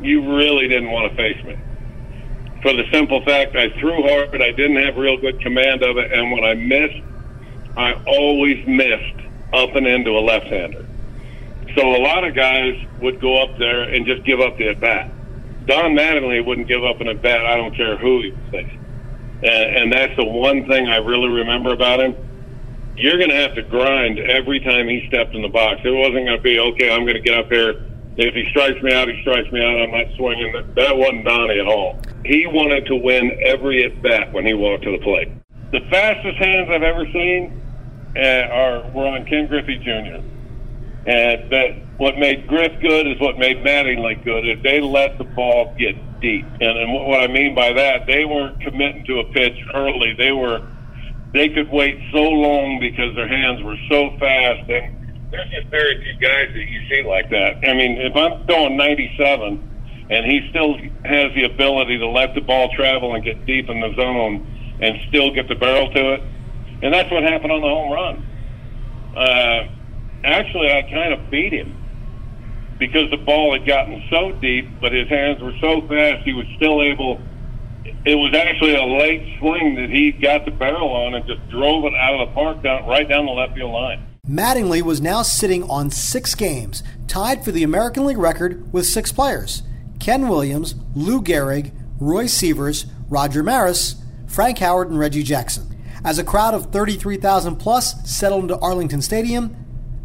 you 0.00 0.34
really 0.34 0.66
didn't 0.66 0.92
want 0.92 1.10
to 1.10 1.16
face 1.18 1.44
me. 1.44 1.58
For 2.62 2.72
the 2.72 2.84
simple 2.92 3.24
fact 3.24 3.54
I 3.54 3.70
threw 3.78 4.02
hard, 4.02 4.32
but 4.32 4.42
I 4.42 4.50
didn't 4.50 4.84
have 4.84 4.96
real 4.96 5.16
good 5.16 5.40
command 5.40 5.82
of 5.82 5.96
it, 5.96 6.12
and 6.12 6.32
when 6.32 6.44
I 6.44 6.54
missed, 6.54 7.02
I 7.76 7.92
always 8.06 8.66
missed 8.66 9.20
up 9.52 9.76
and 9.76 9.86
into 9.86 10.10
a 10.10 10.20
left-hander. 10.20 10.86
So 11.76 11.94
a 11.94 12.02
lot 12.02 12.24
of 12.24 12.34
guys 12.34 12.74
would 13.00 13.20
go 13.20 13.40
up 13.42 13.58
there 13.58 13.82
and 13.82 14.04
just 14.04 14.24
give 14.24 14.40
up 14.40 14.58
the 14.58 14.68
at 14.68 14.80
bat. 14.80 15.10
Don 15.66 15.92
Mattingly 15.92 16.44
wouldn't 16.44 16.66
give 16.66 16.82
up 16.82 17.00
an 17.00 17.08
at 17.08 17.22
bat. 17.22 17.46
I 17.46 17.56
don't 17.56 17.76
care 17.76 17.96
who 17.96 18.22
he 18.22 18.30
was 18.32 18.40
facing, 18.50 18.84
and, 19.44 19.76
and 19.76 19.92
that's 19.92 20.16
the 20.16 20.24
one 20.24 20.66
thing 20.66 20.88
I 20.88 20.96
really 20.96 21.28
remember 21.28 21.72
about 21.72 22.00
him. 22.00 22.16
You're 22.96 23.18
going 23.18 23.30
to 23.30 23.36
have 23.36 23.54
to 23.54 23.62
grind 23.62 24.18
every 24.18 24.58
time 24.58 24.88
he 24.88 25.06
stepped 25.06 25.36
in 25.36 25.42
the 25.42 25.48
box. 25.48 25.82
It 25.84 25.90
wasn't 25.90 26.26
going 26.26 26.36
to 26.36 26.42
be 26.42 26.58
okay. 26.58 26.90
I'm 26.90 27.02
going 27.02 27.14
to 27.14 27.20
get 27.20 27.38
up 27.38 27.46
here. 27.46 27.84
If 28.18 28.34
he 28.34 28.44
strikes 28.50 28.82
me 28.82 28.92
out, 28.92 29.08
he 29.08 29.20
strikes 29.22 29.50
me 29.52 29.62
out. 29.62 29.80
I'm 29.80 29.92
not 29.92 30.14
swinging. 30.16 30.52
That 30.74 30.96
wasn't 30.96 31.24
Donnie 31.24 31.60
at 31.60 31.66
all. 31.66 32.00
He 32.24 32.46
wanted 32.48 32.84
to 32.86 32.96
win 32.96 33.38
every 33.44 33.84
at 33.84 34.02
bat 34.02 34.32
when 34.32 34.44
he 34.44 34.54
walked 34.54 34.82
to 34.84 34.90
the 34.90 35.04
plate. 35.04 35.28
The 35.70 35.80
fastest 35.88 36.36
hands 36.36 36.68
I've 36.68 36.82
ever 36.82 37.06
seen 37.12 37.62
uh, 38.16 38.20
are 38.20 38.90
were 38.90 39.06
on 39.06 39.24
Ken 39.26 39.46
Griffey 39.46 39.78
Jr. 39.78 40.20
And 41.06 41.50
that 41.52 41.78
what 41.98 42.18
made 42.18 42.48
Griff 42.48 42.80
good 42.80 43.06
is 43.06 43.20
what 43.20 43.38
made 43.38 43.58
Mattingly 43.58 44.22
good. 44.24 44.48
If 44.48 44.64
they 44.64 44.80
let 44.80 45.16
the 45.18 45.24
ball 45.24 45.74
get 45.78 45.94
deep, 46.20 46.44
and, 46.60 46.78
and 46.78 46.92
what 46.92 47.22
I 47.22 47.28
mean 47.28 47.54
by 47.54 47.72
that, 47.72 48.06
they 48.06 48.24
weren't 48.24 48.60
committing 48.60 49.04
to 49.06 49.20
a 49.20 49.24
pitch 49.32 49.56
early. 49.74 50.14
They 50.18 50.32
were, 50.32 50.66
they 51.32 51.48
could 51.50 51.70
wait 51.70 52.00
so 52.12 52.22
long 52.22 52.80
because 52.80 53.14
their 53.14 53.28
hands 53.28 53.62
were 53.62 53.76
so 53.88 54.10
fast. 54.18 54.68
And 54.68 54.97
there's 55.30 55.50
just 55.50 55.68
very 55.68 56.02
few 56.02 56.14
guys 56.14 56.48
that 56.54 56.66
you 56.68 56.88
see 56.88 57.02
like 57.02 57.30
that. 57.30 57.68
I 57.68 57.74
mean, 57.74 58.00
if 58.00 58.16
I'm 58.16 58.46
throwing 58.46 58.76
97 58.76 60.06
and 60.10 60.24
he 60.24 60.48
still 60.50 60.78
has 61.04 61.34
the 61.34 61.44
ability 61.44 61.98
to 61.98 62.08
let 62.08 62.34
the 62.34 62.40
ball 62.40 62.70
travel 62.74 63.14
and 63.14 63.22
get 63.22 63.44
deep 63.44 63.68
in 63.68 63.80
the 63.80 63.94
zone 63.94 64.46
and 64.80 64.98
still 65.08 65.30
get 65.32 65.48
the 65.48 65.54
barrel 65.54 65.90
to 65.92 66.14
it, 66.14 66.22
and 66.82 66.94
that's 66.94 67.10
what 67.10 67.22
happened 67.22 67.52
on 67.52 67.60
the 67.60 67.68
home 67.68 67.92
run. 67.92 68.26
Uh, 69.16 69.68
actually, 70.24 70.72
I 70.72 70.82
kind 70.82 71.12
of 71.12 71.30
beat 71.30 71.52
him 71.52 71.76
because 72.78 73.10
the 73.10 73.16
ball 73.16 73.52
had 73.52 73.66
gotten 73.66 74.02
so 74.08 74.32
deep, 74.32 74.68
but 74.80 74.92
his 74.92 75.08
hands 75.08 75.42
were 75.42 75.54
so 75.60 75.82
fast, 75.88 76.24
he 76.24 76.32
was 76.32 76.46
still 76.56 76.80
able. 76.80 77.20
It 78.06 78.14
was 78.14 78.34
actually 78.34 78.76
a 78.76 78.84
late 78.84 79.38
swing 79.38 79.74
that 79.74 79.90
he 79.90 80.12
got 80.12 80.44
the 80.44 80.52
barrel 80.52 80.90
on 80.90 81.14
and 81.14 81.26
just 81.26 81.46
drove 81.50 81.84
it 81.84 81.94
out 81.94 82.20
of 82.20 82.28
the 82.28 82.34
park 82.34 82.62
down 82.62 82.86
right 82.86 83.08
down 83.08 83.26
the 83.26 83.32
left 83.32 83.54
field 83.54 83.72
line. 83.72 84.07
Mattingly 84.28 84.82
was 84.82 85.00
now 85.00 85.22
sitting 85.22 85.62
on 85.70 85.90
six 85.90 86.34
games, 86.34 86.82
tied 87.06 87.42
for 87.42 87.50
the 87.50 87.62
American 87.62 88.04
League 88.04 88.18
record 88.18 88.70
with 88.74 88.84
six 88.84 89.10
players 89.10 89.62
Ken 90.00 90.28
Williams, 90.28 90.74
Lou 90.94 91.22
Gehrig, 91.22 91.72
Roy 91.98 92.26
Sievers, 92.26 92.84
Roger 93.08 93.42
Maris, 93.42 93.96
Frank 94.26 94.58
Howard, 94.58 94.90
and 94.90 94.98
Reggie 94.98 95.22
Jackson. 95.22 95.74
As 96.04 96.18
a 96.18 96.24
crowd 96.24 96.52
of 96.52 96.70
33,000 96.70 97.56
plus 97.56 98.06
settled 98.08 98.42
into 98.42 98.58
Arlington 98.58 99.00
Stadium, 99.00 99.56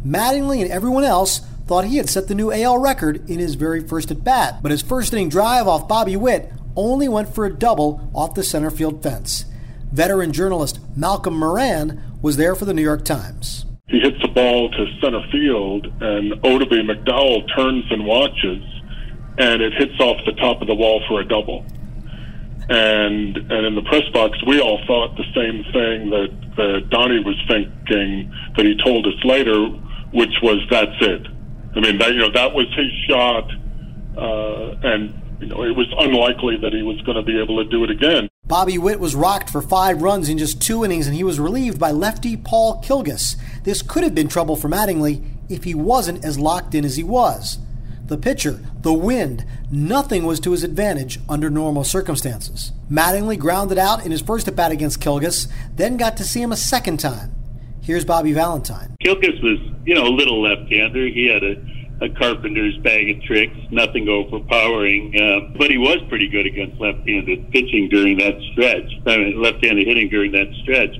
Mattingly 0.06 0.62
and 0.62 0.70
everyone 0.70 1.04
else 1.04 1.40
thought 1.66 1.84
he 1.84 1.98
had 1.98 2.08
set 2.08 2.26
the 2.26 2.34
new 2.34 2.50
AL 2.50 2.78
record 2.78 3.28
in 3.28 3.38
his 3.38 3.56
very 3.56 3.86
first 3.86 4.10
at 4.10 4.24
bat, 4.24 4.62
but 4.62 4.70
his 4.70 4.82
first 4.82 5.12
inning 5.12 5.28
drive 5.28 5.68
off 5.68 5.86
Bobby 5.86 6.16
Witt 6.16 6.50
only 6.76 7.08
went 7.08 7.34
for 7.34 7.44
a 7.44 7.54
double 7.54 8.10
off 8.14 8.34
the 8.34 8.42
center 8.42 8.70
field 8.70 9.02
fence. 9.02 9.44
Veteran 9.92 10.32
journalist 10.32 10.80
Malcolm 10.96 11.38
Moran 11.38 12.02
was 12.22 12.38
there 12.38 12.54
for 12.54 12.64
the 12.64 12.74
New 12.74 12.82
York 12.82 13.04
Times. 13.04 13.66
Ball 14.34 14.70
to 14.70 14.86
center 15.00 15.22
field, 15.30 15.86
and 16.00 16.32
Oddibe 16.42 16.82
McDowell 16.90 17.46
turns 17.54 17.84
and 17.90 18.04
watches, 18.04 18.62
and 19.38 19.62
it 19.62 19.72
hits 19.74 19.98
off 20.00 20.18
the 20.26 20.32
top 20.32 20.60
of 20.60 20.66
the 20.66 20.74
wall 20.74 21.02
for 21.08 21.20
a 21.20 21.24
double. 21.24 21.64
And 22.68 23.36
and 23.36 23.66
in 23.66 23.74
the 23.74 23.82
press 23.82 24.08
box, 24.12 24.38
we 24.46 24.60
all 24.60 24.80
thought 24.86 25.16
the 25.16 25.24
same 25.34 25.64
thing 25.72 26.10
that, 26.10 26.56
that 26.56 26.88
Donnie 26.90 27.22
was 27.22 27.36
thinking 27.46 28.32
that 28.56 28.64
he 28.64 28.76
told 28.82 29.06
us 29.06 29.22
later, 29.22 29.66
which 30.12 30.34
was 30.42 30.58
that's 30.70 30.96
it. 31.00 31.26
I 31.76 31.80
mean, 31.80 31.98
that 31.98 32.12
you 32.12 32.20
know 32.20 32.30
that 32.32 32.54
was 32.54 32.66
his 32.74 32.90
shot, 33.08 33.50
uh, 34.16 34.76
and 34.82 35.14
you 35.40 35.48
know 35.48 35.62
it 35.64 35.76
was 35.76 35.92
unlikely 35.98 36.56
that 36.62 36.72
he 36.72 36.82
was 36.82 37.00
going 37.02 37.16
to 37.16 37.22
be 37.22 37.40
able 37.40 37.62
to 37.62 37.68
do 37.68 37.84
it 37.84 37.90
again. 37.90 38.28
Bobby 38.46 38.76
Witt 38.76 39.00
was 39.00 39.14
rocked 39.14 39.48
for 39.48 39.62
five 39.62 40.02
runs 40.02 40.28
in 40.28 40.38
just 40.38 40.60
two 40.60 40.84
innings, 40.84 41.06
and 41.06 41.16
he 41.16 41.24
was 41.24 41.40
relieved 41.40 41.78
by 41.78 41.90
lefty 41.90 42.36
Paul 42.36 42.82
Kilgus. 42.82 43.36
This 43.64 43.82
could 43.82 44.04
have 44.04 44.14
been 44.14 44.28
trouble 44.28 44.56
for 44.56 44.68
Mattingly 44.68 45.24
if 45.48 45.64
he 45.64 45.74
wasn't 45.74 46.24
as 46.24 46.38
locked 46.38 46.74
in 46.74 46.84
as 46.84 46.96
he 46.96 47.02
was. 47.02 47.58
The 48.06 48.18
pitcher, 48.18 48.60
the 48.82 48.92
wind, 48.92 49.46
nothing 49.70 50.24
was 50.26 50.38
to 50.40 50.52
his 50.52 50.62
advantage 50.62 51.18
under 51.26 51.48
normal 51.48 51.84
circumstances. 51.84 52.72
Mattingly 52.90 53.38
grounded 53.38 53.78
out 53.78 54.04
in 54.04 54.10
his 54.10 54.20
first 54.20 54.46
at 54.46 54.54
bat 54.54 54.72
against 54.72 55.00
Kilgus, 55.00 55.48
then 55.74 55.96
got 55.96 56.18
to 56.18 56.24
see 56.24 56.42
him 56.42 56.52
a 56.52 56.56
second 56.56 57.00
time. 57.00 57.34
Here's 57.80 58.04
Bobby 58.04 58.34
Valentine. 58.34 58.94
Kilgus 59.02 59.42
was, 59.42 59.58
you 59.86 59.94
know, 59.94 60.04
a 60.04 60.12
little 60.12 60.42
left-hander. 60.42 61.06
He 61.06 61.26
had 61.26 61.42
a, 61.42 62.04
a 62.04 62.10
carpenter's 62.10 62.76
bag 62.78 63.08
of 63.08 63.22
tricks, 63.22 63.56
nothing 63.70 64.06
overpowering, 64.06 65.18
uh, 65.18 65.56
but 65.56 65.70
he 65.70 65.78
was 65.78 65.98
pretty 66.10 66.28
good 66.28 66.44
against 66.44 66.78
left-handed 66.78 67.50
pitching 67.52 67.88
during 67.88 68.18
that 68.18 68.38
stretch. 68.52 68.90
I 69.06 69.16
mean, 69.16 69.40
left-handed 69.40 69.86
hitting 69.86 70.10
during 70.10 70.32
that 70.32 70.52
stretch. 70.62 70.94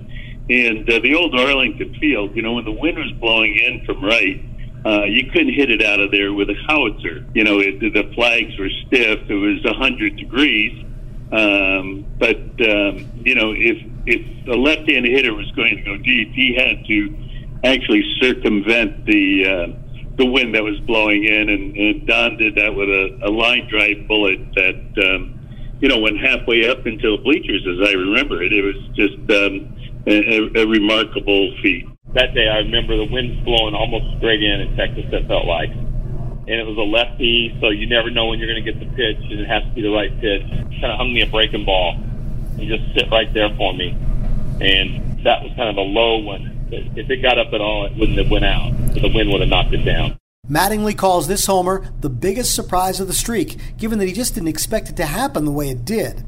And 0.49 0.89
uh, 0.91 0.99
the 1.01 1.15
old 1.15 1.35
Arlington 1.35 1.95
field, 1.99 2.37
you 2.37 2.43
know, 2.43 2.55
when 2.55 2.65
the 2.65 2.73
wind 2.73 2.99
was 2.99 3.13
blowing 3.13 3.57
in 3.57 3.85
from 3.87 4.05
right, 4.05 4.45
uh, 4.85 5.05
you 5.05 5.31
couldn't 5.31 5.55
hit 5.55 5.71
it 5.71 5.83
out 5.83 6.01
of 6.01 6.11
there 6.11 6.33
with 6.35 6.51
a 6.51 6.55
howitzer. 6.67 7.25
You 7.35 7.45
know, 7.45 7.59
it, 7.61 7.81
the 7.81 8.13
flags 8.15 8.59
were 8.59 8.69
stiff. 8.87 9.21
It 9.29 9.35
was 9.35 9.65
a 9.65 9.73
100 9.73 10.17
degrees. 10.17 10.85
Um, 11.33 12.05
but, 12.19 12.37
um, 12.37 13.11
you 13.25 13.35
know, 13.35 13.53
if, 13.57 13.79
if 14.07 14.47
a 14.47 14.57
left-handed 14.57 15.11
hitter 15.11 15.35
was 15.35 15.51
going 15.53 15.77
to 15.79 15.83
go 15.83 15.97
deep, 15.97 16.33
he 16.33 16.55
had 16.55 16.85
to 16.87 17.17
actually 17.65 18.05
circumvent 18.21 19.07
the 19.07 19.47
uh, 19.47 19.67
the 20.17 20.27
wind 20.27 20.55
that 20.55 20.63
was 20.63 20.79
blowing 20.81 21.25
in, 21.25 21.49
and, 21.49 21.77
and 21.77 22.07
Don 22.07 22.37
did 22.37 22.55
that 22.55 22.75
with 22.75 22.89
a, 22.89 23.19
a 23.25 23.31
line 23.31 23.67
drive 23.69 24.07
bullet 24.07 24.39
that 24.55 24.77
um, 25.11 25.41
you 25.81 25.89
know 25.89 25.99
went 25.99 26.21
halfway 26.21 26.69
up 26.69 26.87
into 26.87 27.17
the 27.17 27.23
bleachers, 27.23 27.67
as 27.67 27.89
I 27.89 27.93
remember 27.93 28.43
it. 28.43 28.53
It 28.53 28.63
was 28.63 28.77
just 28.95 29.19
um, 29.31 29.75
a, 30.07 30.61
a 30.61 30.67
remarkable 30.67 31.55
feat 31.63 31.87
that 32.15 32.33
day 32.33 32.49
I 32.49 32.59
remember 32.59 32.97
the 32.97 33.11
wind 33.11 33.45
blowing 33.45 33.75
almost 33.75 34.17
straight 34.19 34.43
in 34.43 34.61
in 34.61 34.77
Texas. 34.77 35.05
It 35.13 35.27
felt 35.27 35.47
like, 35.47 35.71
and 35.71 36.51
it 36.51 36.67
was 36.67 36.79
a 36.79 36.87
lefty, 36.87 37.57
so 37.61 37.71
you 37.71 37.87
never 37.87 38.09
know 38.09 38.27
when 38.27 38.39
you're 38.39 38.49
going 38.49 38.65
to 38.65 38.73
get 38.73 38.79
the 38.79 38.87
pitch, 38.95 39.19
and 39.19 39.41
it 39.41 39.49
has 39.49 39.65
to 39.65 39.71
be 39.75 39.83
the 39.83 39.91
right 39.91 40.15
pitch. 40.21 40.47
Kind 40.81 40.95
of 40.95 40.99
hung 40.99 41.13
me 41.13 41.23
a 41.23 41.27
breaking 41.27 41.65
ball, 41.65 41.99
and 42.59 42.69
just 42.69 42.83
sit 42.95 43.11
right 43.11 43.33
there 43.35 43.51
for 43.57 43.75
me, 43.75 43.91
and 44.61 45.25
that 45.25 45.43
was 45.43 45.53
kind 45.57 45.69
of 45.69 45.77
a 45.77 45.83
low 45.83 46.19
one. 46.19 46.53
If 46.71 47.11
it 47.11 47.21
got 47.23 47.39
up 47.39 47.53
at 47.53 47.61
all, 47.61 47.87
it 47.87 47.97
wouldn't 47.97 48.19
have 48.19 48.31
went 48.31 48.45
out. 48.45 48.73
The 48.95 49.11
wind 49.13 49.31
would 49.31 49.41
have 49.41 49.51
knocked 49.51 49.75
it 49.75 49.85
down. 49.85 50.19
Mattingly 50.49 50.97
calls 50.97 51.27
this 51.27 51.47
homer 51.47 51.91
the 52.01 52.11
biggest 52.11 52.55
surprise 52.55 53.01
of 53.01 53.07
the 53.07 53.13
streak, 53.13 53.77
given 53.77 53.99
that 53.99 54.07
he 54.07 54.13
just 54.13 54.35
didn't 54.35 54.49
expect 54.49 54.89
it 54.89 54.97
to 54.97 55.07
happen 55.07 55.45
the 55.45 55.51
way 55.51 55.71
it 55.71 55.85
did. 55.85 56.25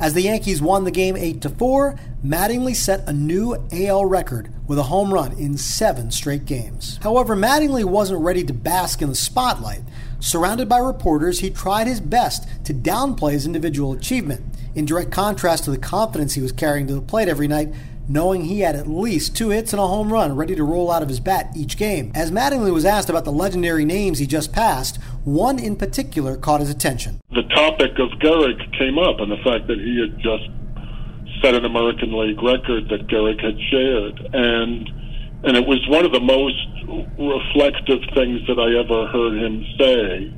As 0.00 0.14
the 0.14 0.22
Yankees 0.22 0.62
won 0.62 0.84
the 0.84 0.90
game 0.90 1.14
8 1.14 1.42
to 1.42 1.50
4, 1.50 1.94
Mattingly 2.24 2.74
set 2.74 3.06
a 3.06 3.12
new 3.12 3.54
AL 3.70 4.06
record 4.06 4.50
with 4.66 4.78
a 4.78 4.84
home 4.84 5.12
run 5.12 5.32
in 5.32 5.58
7 5.58 6.10
straight 6.10 6.46
games. 6.46 6.98
However, 7.02 7.36
Mattingly 7.36 7.84
wasn't 7.84 8.22
ready 8.22 8.42
to 8.44 8.54
bask 8.54 9.02
in 9.02 9.10
the 9.10 9.14
spotlight. 9.14 9.82
Surrounded 10.18 10.70
by 10.70 10.78
reporters, 10.78 11.40
he 11.40 11.50
tried 11.50 11.86
his 11.86 12.00
best 12.00 12.48
to 12.64 12.72
downplay 12.72 13.32
his 13.32 13.44
individual 13.44 13.92
achievement. 13.92 14.42
In 14.74 14.86
direct 14.86 15.10
contrast 15.10 15.64
to 15.64 15.70
the 15.70 15.76
confidence 15.76 16.32
he 16.32 16.40
was 16.40 16.52
carrying 16.52 16.86
to 16.86 16.94
the 16.94 17.02
plate 17.02 17.28
every 17.28 17.46
night, 17.46 17.68
knowing 18.08 18.44
he 18.44 18.60
had 18.60 18.74
at 18.74 18.86
least 18.86 19.36
two 19.36 19.50
hits 19.50 19.72
and 19.72 19.80
a 19.80 19.86
home 19.86 20.12
run 20.12 20.34
ready 20.36 20.54
to 20.54 20.64
roll 20.64 20.90
out 20.90 21.02
of 21.02 21.08
his 21.08 21.20
bat 21.20 21.50
each 21.56 21.76
game. 21.76 22.10
As 22.14 22.30
Mattingly 22.30 22.72
was 22.72 22.84
asked 22.84 23.08
about 23.08 23.24
the 23.24 23.32
legendary 23.32 23.84
names 23.84 24.18
he 24.18 24.26
just 24.26 24.52
passed, 24.52 24.98
one 25.24 25.58
in 25.58 25.76
particular 25.76 26.36
caught 26.36 26.60
his 26.60 26.70
attention. 26.70 27.20
The 27.32 27.42
topic 27.54 27.98
of 27.98 28.10
Gehrig 28.20 28.78
came 28.78 28.98
up 28.98 29.20
and 29.20 29.30
the 29.30 29.38
fact 29.44 29.66
that 29.68 29.78
he 29.78 30.00
had 30.00 30.18
just 30.18 30.48
set 31.42 31.54
an 31.54 31.64
American 31.64 32.12
League 32.12 32.42
record 32.42 32.88
that 32.88 33.06
Gehrig 33.06 33.42
had 33.42 33.58
shared. 33.70 34.20
And 34.34 34.90
and 35.42 35.56
it 35.56 35.66
was 35.66 35.80
one 35.88 36.04
of 36.04 36.12
the 36.12 36.20
most 36.20 36.68
reflective 37.16 38.00
things 38.14 38.46
that 38.46 38.58
I 38.60 38.76
ever 38.76 39.06
heard 39.08 39.40
him 39.40 39.64
say. 39.78 40.32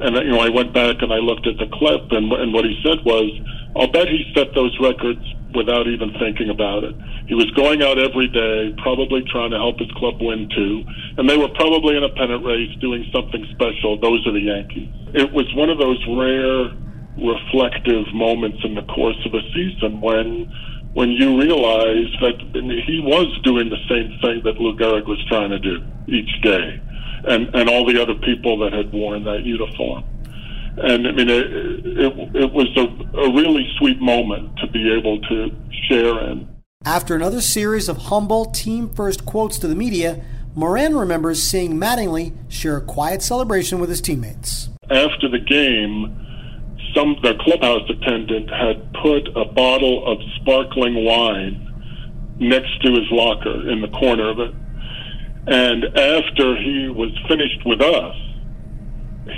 And 0.00 0.16
you 0.16 0.32
know, 0.32 0.40
I 0.40 0.48
went 0.48 0.74
back 0.74 0.96
and 1.00 1.12
I 1.12 1.18
looked 1.18 1.46
at 1.46 1.56
the 1.58 1.66
clip, 1.72 2.10
and, 2.10 2.32
and 2.32 2.52
what 2.52 2.64
he 2.64 2.74
said 2.82 3.04
was, 3.04 3.30
"I'll 3.76 3.90
bet 3.90 4.08
he 4.08 4.24
set 4.34 4.54
those 4.54 4.76
records 4.80 5.22
without 5.54 5.86
even 5.86 6.12
thinking 6.18 6.50
about 6.50 6.84
it. 6.84 6.94
He 7.26 7.34
was 7.34 7.48
going 7.52 7.82
out 7.82 7.98
every 7.98 8.28
day, 8.28 8.74
probably 8.82 9.22
trying 9.30 9.50
to 9.52 9.56
help 9.56 9.78
his 9.78 9.90
club 9.96 10.20
win 10.20 10.48
too, 10.50 10.84
and 11.16 11.28
they 11.28 11.38
were 11.38 11.48
probably 11.54 11.96
in 11.96 12.02
a 12.02 12.10
pennant 12.10 12.44
race 12.44 12.74
doing 12.80 13.06
something 13.14 13.46
special. 13.54 13.98
Those 13.98 14.26
are 14.26 14.32
the 14.32 14.42
Yankees. 14.42 14.90
It 15.14 15.32
was 15.32 15.46
one 15.54 15.70
of 15.70 15.78
those 15.78 16.02
rare 16.10 16.74
reflective 17.16 18.12
moments 18.12 18.58
in 18.64 18.74
the 18.74 18.82
course 18.82 19.18
of 19.24 19.34
a 19.34 19.42
season 19.54 20.00
when 20.00 20.50
when 20.94 21.10
you 21.10 21.40
realize 21.40 22.10
that 22.20 22.38
he 22.86 23.00
was 23.02 23.26
doing 23.42 23.68
the 23.68 23.82
same 23.88 24.14
thing 24.22 24.42
that 24.44 24.60
Lou 24.60 24.76
Gehrig 24.76 25.06
was 25.06 25.22
trying 25.26 25.50
to 25.50 25.58
do 25.58 25.82
each 26.06 26.30
day, 26.42 26.80
and 27.26 27.54
and 27.54 27.68
all 27.68 27.84
the 27.84 28.00
other 28.00 28.14
people 28.14 28.58
that 28.58 28.72
had 28.72 28.92
worn 28.92 29.24
that 29.24 29.44
uniform. 29.44 30.04
And 30.76 31.06
I 31.06 31.12
mean, 31.12 31.28
it, 31.28 31.46
it, 31.46 32.36
it 32.36 32.52
was 32.52 32.68
a, 32.76 33.18
a 33.18 33.32
really 33.32 33.66
sweet 33.78 34.00
moment 34.00 34.56
to 34.58 34.66
be 34.66 34.92
able 34.92 35.20
to 35.20 35.50
share 35.88 36.30
in. 36.30 36.48
After 36.84 37.14
another 37.14 37.40
series 37.40 37.88
of 37.88 37.96
humble 37.96 38.46
team 38.46 38.88
first 38.92 39.24
quotes 39.24 39.58
to 39.58 39.68
the 39.68 39.76
media, 39.76 40.22
Moran 40.54 40.96
remembers 40.96 41.42
seeing 41.42 41.74
Mattingly 41.74 42.34
share 42.48 42.76
a 42.76 42.80
quiet 42.80 43.22
celebration 43.22 43.78
with 43.78 43.88
his 43.88 44.00
teammates. 44.00 44.68
After 44.90 45.28
the 45.28 45.38
game, 45.38 46.20
some 46.94 47.16
the 47.22 47.34
clubhouse 47.40 47.88
attendant 47.88 48.50
had 48.50 48.92
put 48.94 49.28
a 49.36 49.44
bottle 49.44 50.06
of 50.06 50.18
sparkling 50.40 51.04
wine 51.04 51.60
next 52.38 52.82
to 52.82 52.92
his 52.92 53.10
locker 53.10 53.68
in 53.70 53.80
the 53.80 53.88
corner 53.88 54.28
of 54.28 54.40
it. 54.40 54.54
And 55.46 55.84
after 55.84 56.56
he 56.56 56.88
was 56.88 57.10
finished 57.28 57.64
with 57.66 57.80
us, 57.80 58.16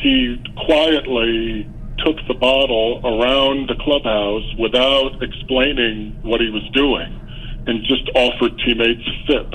he 0.03 0.43
quietly 0.67 1.69
took 1.99 2.17
the 2.29 2.35
bottle 2.35 3.01
around 3.05 3.69
the 3.69 3.75
clubhouse 3.83 4.45
without 4.59 5.23
explaining 5.23 6.19
what 6.23 6.41
he 6.41 6.51
was 6.51 6.63
doing 6.73 7.21
and 7.67 7.83
just 7.85 8.09
offered 8.15 8.57
teammates 8.59 9.03
a 9.07 9.27
sip. 9.27 9.55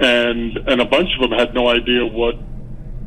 And 0.00 0.56
and 0.68 0.80
a 0.80 0.84
bunch 0.84 1.08
of 1.18 1.28
them 1.28 1.38
had 1.38 1.54
no 1.54 1.68
idea 1.68 2.04
what 2.04 2.34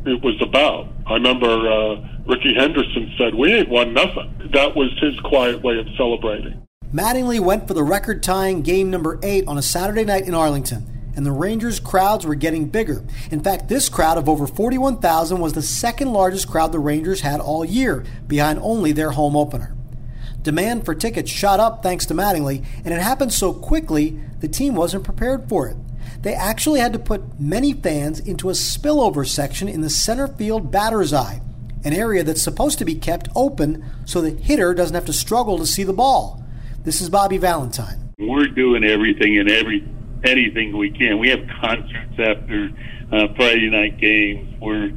it 0.05 0.21
was 0.23 0.39
about. 0.41 0.87
I 1.07 1.13
remember 1.13 1.47
uh, 1.47 1.95
Rickey 2.27 2.53
Henderson 2.55 3.11
said, 3.17 3.35
"We 3.35 3.53
ain't 3.53 3.69
won 3.69 3.93
nothing." 3.93 4.49
That 4.53 4.75
was 4.75 4.91
his 5.01 5.19
quiet 5.21 5.61
way 5.63 5.77
of 5.79 5.87
celebrating. 5.97 6.61
Mattingly 6.93 7.39
went 7.39 7.67
for 7.67 7.73
the 7.73 7.83
record-tying 7.83 8.61
game 8.61 8.91
number 8.91 9.19
eight 9.23 9.47
on 9.47 9.57
a 9.57 9.63
Saturday 9.63 10.05
night 10.05 10.27
in 10.27 10.35
Arlington, 10.35 10.85
and 11.15 11.25
the 11.25 11.31
Rangers 11.31 11.79
crowds 11.79 12.25
were 12.25 12.35
getting 12.35 12.69
bigger. 12.69 13.03
In 13.31 13.41
fact, 13.41 13.67
this 13.69 13.89
crowd 13.89 14.17
of 14.17 14.27
over 14.27 14.47
41,000 14.47 15.39
was 15.39 15.53
the 15.53 15.61
second 15.61 16.11
largest 16.11 16.49
crowd 16.49 16.71
the 16.71 16.79
Rangers 16.79 17.21
had 17.21 17.39
all 17.39 17.63
year, 17.63 18.03
behind 18.27 18.59
only 18.61 18.91
their 18.91 19.11
home 19.11 19.35
opener. 19.35 19.75
Demand 20.41 20.83
for 20.83 20.93
tickets 20.93 21.31
shot 21.31 21.59
up 21.59 21.81
thanks 21.81 22.05
to 22.07 22.13
Mattingly, 22.13 22.65
and 22.83 22.93
it 22.93 23.01
happened 23.01 23.31
so 23.31 23.53
quickly 23.53 24.19
the 24.41 24.47
team 24.47 24.75
wasn't 24.75 25.05
prepared 25.05 25.47
for 25.47 25.67
it. 25.67 25.77
They 26.21 26.33
actually 26.33 26.79
had 26.79 26.93
to 26.93 26.99
put 26.99 27.39
many 27.39 27.73
fans 27.73 28.19
into 28.19 28.49
a 28.49 28.53
spillover 28.53 29.27
section 29.27 29.67
in 29.67 29.81
the 29.81 29.89
center 29.89 30.27
field 30.27 30.71
batter's 30.71 31.13
eye, 31.13 31.41
an 31.83 31.93
area 31.93 32.23
that's 32.23 32.41
supposed 32.41 32.77
to 32.79 32.85
be 32.85 32.95
kept 32.95 33.29
open 33.35 33.85
so 34.05 34.21
the 34.21 34.31
hitter 34.31 34.73
doesn't 34.73 34.95
have 34.95 35.05
to 35.05 35.13
struggle 35.13 35.57
to 35.57 35.65
see 35.65 35.83
the 35.83 35.93
ball. 35.93 36.43
This 36.83 37.01
is 37.01 37.09
Bobby 37.09 37.37
Valentine. 37.37 38.13
We're 38.19 38.47
doing 38.47 38.83
everything 38.83 39.37
and 39.37 39.49
every 39.49 39.87
anything 40.23 40.77
we 40.77 40.91
can. 40.91 41.19
We 41.19 41.29
have 41.29 41.47
concerts 41.61 42.17
after 42.17 42.69
uh, 43.11 43.27
Friday 43.35 43.69
night 43.69 43.99
games. 43.99 44.55
We're 44.61 44.91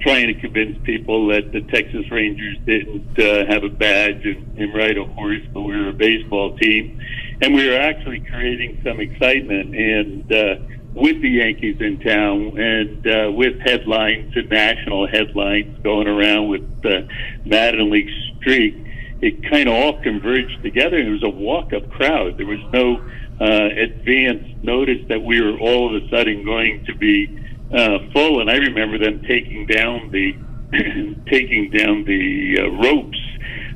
trying 0.00 0.28
to 0.28 0.34
convince 0.40 0.78
people 0.84 1.28
that 1.28 1.52
the 1.52 1.60
Texas 1.62 2.10
Rangers 2.10 2.56
didn't 2.64 3.18
uh, 3.18 3.46
have 3.52 3.64
a 3.64 3.68
badge 3.68 4.24
and, 4.24 4.58
and 4.58 4.74
ride 4.74 4.96
a 4.96 5.04
horse, 5.04 5.42
but 5.52 5.60
we 5.60 5.74
are 5.74 5.90
a 5.90 5.92
baseball 5.92 6.56
team. 6.56 7.00
And 7.42 7.54
we 7.54 7.68
were 7.68 7.76
actually 7.76 8.20
creating 8.20 8.80
some 8.84 9.00
excitement 9.00 9.74
and 9.74 10.32
uh, 10.32 10.54
with 10.94 11.20
the 11.22 11.28
Yankees 11.28 11.76
in 11.80 12.00
town 12.00 12.58
and 12.58 13.06
uh, 13.06 13.30
with 13.32 13.60
headlines 13.60 14.34
and 14.36 14.48
national 14.48 15.06
headlines 15.06 15.78
going 15.82 16.08
around 16.08 16.48
with 16.48 16.62
uh, 16.84 17.06
Mattingly's 17.46 18.12
streak. 18.38 18.74
It 19.20 19.48
kind 19.50 19.68
of 19.68 19.74
all 19.74 20.02
converged 20.02 20.62
together. 20.62 20.96
It 20.96 21.10
was 21.10 21.22
a 21.22 21.28
walk-up 21.28 21.90
crowd. 21.90 22.38
There 22.38 22.46
was 22.46 22.60
no 22.72 23.04
advance 23.40 24.44
notice 24.62 25.06
that 25.08 25.22
we 25.22 25.40
were 25.40 25.58
all 25.58 25.94
of 25.94 26.02
a 26.02 26.08
sudden 26.10 26.44
going 26.44 26.84
to 26.86 26.94
be 26.94 27.40
uh, 27.74 27.98
full, 28.12 28.40
and 28.40 28.50
I 28.50 28.56
remember 28.56 28.98
them 28.98 29.22
taking 29.22 29.66
down 29.66 30.10
the 30.10 30.34
taking 31.30 31.70
down 31.70 32.04
the 32.04 32.58
uh, 32.60 32.68
ropes 32.82 33.18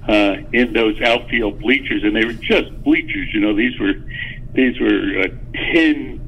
uh, 0.08 0.36
in 0.52 0.72
those 0.72 1.00
outfield 1.02 1.60
bleachers, 1.60 2.02
and 2.02 2.14
they 2.14 2.24
were 2.24 2.32
just 2.32 2.82
bleachers. 2.82 3.28
You 3.32 3.40
know, 3.40 3.54
these 3.54 3.78
were 3.78 3.94
these 4.52 4.78
were 4.80 5.22
uh, 5.22 5.28
tin 5.52 6.20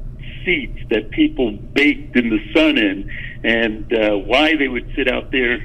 seats 0.43 0.79
that 0.89 1.09
people 1.11 1.51
baked 1.51 2.15
in 2.15 2.29
the 2.29 2.39
sun 2.53 2.77
in, 2.77 3.11
and 3.43 3.93
uh, 3.93 4.17
why 4.17 4.55
they 4.55 4.67
would 4.67 4.91
sit 4.95 5.07
out 5.07 5.31
there 5.31 5.59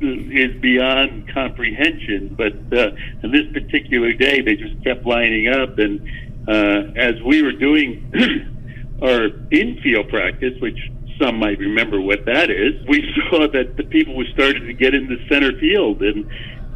is 0.00 0.60
beyond 0.60 1.32
comprehension. 1.32 2.34
But 2.36 2.54
uh, 2.76 2.90
on 3.24 3.32
this 3.32 3.46
particular 3.52 4.12
day, 4.12 4.40
they 4.40 4.54
just 4.54 4.82
kept 4.84 5.06
lining 5.06 5.48
up, 5.48 5.78
and 5.78 6.00
uh, 6.00 6.27
as 6.48 7.14
we 7.24 7.42
were 7.42 7.52
doing 7.52 8.12
our 9.02 9.26
infield 9.50 10.08
practice, 10.08 10.54
which 10.60 10.78
some 11.20 11.38
might 11.38 11.58
remember 11.58 12.00
what 12.00 12.24
that 12.26 12.50
is, 12.50 12.74
we 12.88 13.02
saw 13.30 13.48
that 13.48 13.76
the 13.76 13.84
people 13.84 14.16
were 14.16 14.28
starting 14.32 14.66
to 14.66 14.72
get 14.72 14.94
into 14.94 15.16
center 15.28 15.58
field. 15.58 16.02
And, 16.02 16.26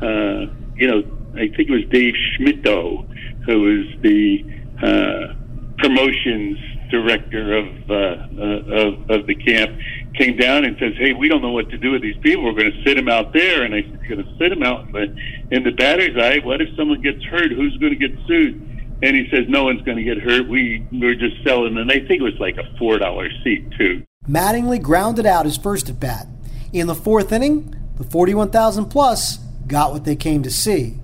uh, 0.00 0.52
you 0.76 0.88
know, 0.88 1.02
I 1.34 1.48
think 1.48 1.68
it 1.68 1.70
was 1.70 1.84
Dave 1.90 2.14
Schmittou, 2.14 3.44
who 3.46 3.60
was 3.60 3.86
the 4.02 4.44
uh, 4.82 5.34
promotions 5.78 6.58
director 6.90 7.56
of, 7.56 7.90
uh, 7.90 7.94
uh, 7.94 8.86
of, 8.86 9.10
of 9.10 9.26
the 9.26 9.34
camp, 9.34 9.78
came 10.14 10.36
down 10.36 10.64
and 10.64 10.76
says, 10.78 10.92
"Hey, 10.98 11.14
we 11.14 11.26
don't 11.28 11.40
know 11.40 11.52
what 11.52 11.70
to 11.70 11.78
do 11.78 11.92
with 11.92 12.02
these 12.02 12.18
people. 12.20 12.44
We're 12.44 12.52
going 12.52 12.72
to 12.72 12.82
sit 12.84 12.96
them 12.96 13.08
out 13.08 13.32
there." 13.32 13.62
And 13.62 13.74
I 13.74 13.80
said, 13.80 13.98
"You're 14.02 14.16
going 14.16 14.26
to 14.26 14.38
sit 14.38 14.50
them 14.50 14.62
out 14.62 14.86
in 14.86 14.92
the, 14.92 15.56
in 15.56 15.64
the 15.64 15.70
batter's 15.70 16.16
eye. 16.22 16.44
What 16.44 16.60
if 16.60 16.68
someone 16.76 17.00
gets 17.00 17.24
hurt? 17.24 17.50
Who's 17.50 17.76
going 17.78 17.98
to 17.98 18.08
get 18.08 18.18
sued?" 18.26 18.71
And 19.02 19.16
he 19.16 19.28
says, 19.30 19.46
"No 19.48 19.64
one's 19.64 19.82
going 19.82 19.96
to 19.98 20.04
get 20.04 20.18
hurt. 20.18 20.48
We 20.48 20.86
we're 20.92 21.14
just 21.14 21.42
selling." 21.44 21.76
And 21.76 21.90
I 21.90 21.98
think 21.98 22.20
it 22.20 22.22
was 22.22 22.38
like 22.38 22.56
a 22.56 22.76
four 22.78 22.98
dollar 22.98 23.28
seat 23.42 23.70
too. 23.76 24.04
Mattingly 24.28 24.80
grounded 24.80 25.26
out 25.26 25.44
his 25.44 25.56
first 25.56 25.88
at 25.88 25.98
bat. 25.98 26.28
In 26.72 26.86
the 26.86 26.94
fourth 26.94 27.32
inning, 27.32 27.74
the 27.96 28.04
41,000 28.04 28.86
plus 28.86 29.38
got 29.66 29.92
what 29.92 30.04
they 30.04 30.16
came 30.16 30.42
to 30.44 30.50
see. 30.50 30.98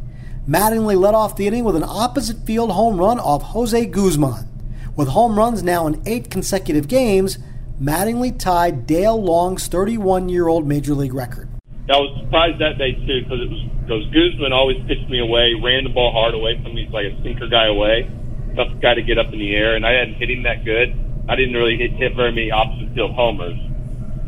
Mattingly 0.49 0.99
led 0.99 1.15
off 1.15 1.37
the 1.37 1.47
inning 1.47 1.65
with 1.65 1.77
an 1.77 1.85
opposite 1.85 2.47
field 2.47 2.71
home 2.71 2.97
run 2.99 3.19
off 3.19 3.43
Jose 3.43 3.87
Guzman. 3.87 4.49
With 4.97 5.09
home 5.09 5.37
runs 5.37 5.63
now 5.63 5.87
in 5.87 6.01
eight 6.07 6.31
consecutive 6.31 6.89
games, 6.89 7.39
Mattingly 7.81 8.37
tied 8.39 8.87
Dale 8.87 9.21
Long's 9.21 9.67
31 9.67 10.29
year 10.29 10.49
old 10.49 10.67
major 10.67 10.95
league 10.95 11.15
record. 11.15 11.48
I 11.89 11.97
was 11.97 12.21
surprised 12.21 12.61
that 12.61 12.77
day 12.77 12.93
too 12.93 13.25
because 13.25 13.41
it 13.41 13.49
was 13.49 13.63
because 13.89 14.05
Guzman 14.13 14.53
always 14.53 14.77
pitched 14.85 15.09
me 15.09 15.25
away, 15.25 15.57
ran 15.57 15.89
the 15.89 15.95
ball 15.97 16.13
hard 16.13 16.37
away 16.37 16.61
from 16.61 16.77
me, 16.77 16.85
he's 16.85 16.93
like 16.93 17.09
a 17.09 17.17
sinker 17.25 17.49
guy 17.49 17.73
away, 17.73 18.05
tough 18.53 18.69
guy 18.85 18.93
to 18.93 19.01
get 19.01 19.17
up 19.17 19.33
in 19.33 19.41
the 19.41 19.57
air, 19.57 19.81
and 19.81 19.89
I 19.89 19.97
hadn't 19.97 20.21
hit 20.21 20.29
him 20.29 20.45
that 20.45 20.69
good. 20.69 20.93
I 21.25 21.37
didn't 21.37 21.57
really 21.57 21.81
hit, 21.81 21.97
hit 21.97 22.13
very 22.13 22.29
many 22.29 22.53
opposite 22.53 22.93
field 22.93 23.17
homers. 23.17 23.57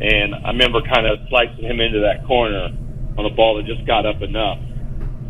And 0.01 0.33
I 0.33 0.49
remember 0.49 0.81
kind 0.81 1.05
of 1.05 1.21
slicing 1.29 1.61
him 1.61 1.77
into 1.77 2.01
that 2.01 2.25
corner 2.25 2.73
on 3.17 3.23
a 3.25 3.29
ball 3.29 3.61
that 3.61 3.69
just 3.69 3.85
got 3.85 4.09
up 4.09 4.25
enough. 4.25 4.57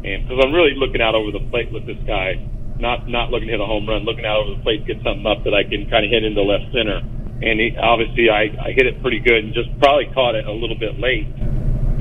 And 0.07 0.23
because 0.23 0.39
I'm 0.39 0.55
really 0.55 0.79
looking 0.79 1.03
out 1.03 1.11
over 1.11 1.35
the 1.35 1.43
plate 1.51 1.67
with 1.75 1.83
this 1.83 1.99
guy, 2.07 2.39
not 2.79 3.11
not 3.11 3.35
looking 3.35 3.51
to 3.51 3.59
hit 3.59 3.61
a 3.61 3.67
home 3.67 3.83
run, 3.83 4.07
looking 4.07 4.23
out 4.23 4.47
over 4.47 4.55
the 4.55 4.63
plate 4.63 4.87
to 4.87 4.95
get 4.95 5.03
something 5.03 5.27
up 5.27 5.43
that 5.43 5.51
I 5.51 5.67
can 5.67 5.91
kind 5.91 6.07
of 6.07 6.11
hit 6.11 6.23
into 6.23 6.39
left 6.39 6.71
center. 6.71 7.03
And 7.43 7.59
he, 7.59 7.75
obviously, 7.75 8.31
I, 8.31 8.47
I 8.63 8.71
hit 8.71 8.87
it 8.87 9.01
pretty 9.01 9.19
good 9.19 9.43
and 9.43 9.53
just 9.53 9.67
probably 9.83 10.07
caught 10.15 10.35
it 10.35 10.47
a 10.47 10.55
little 10.55 10.79
bit 10.79 10.95
late 10.95 11.27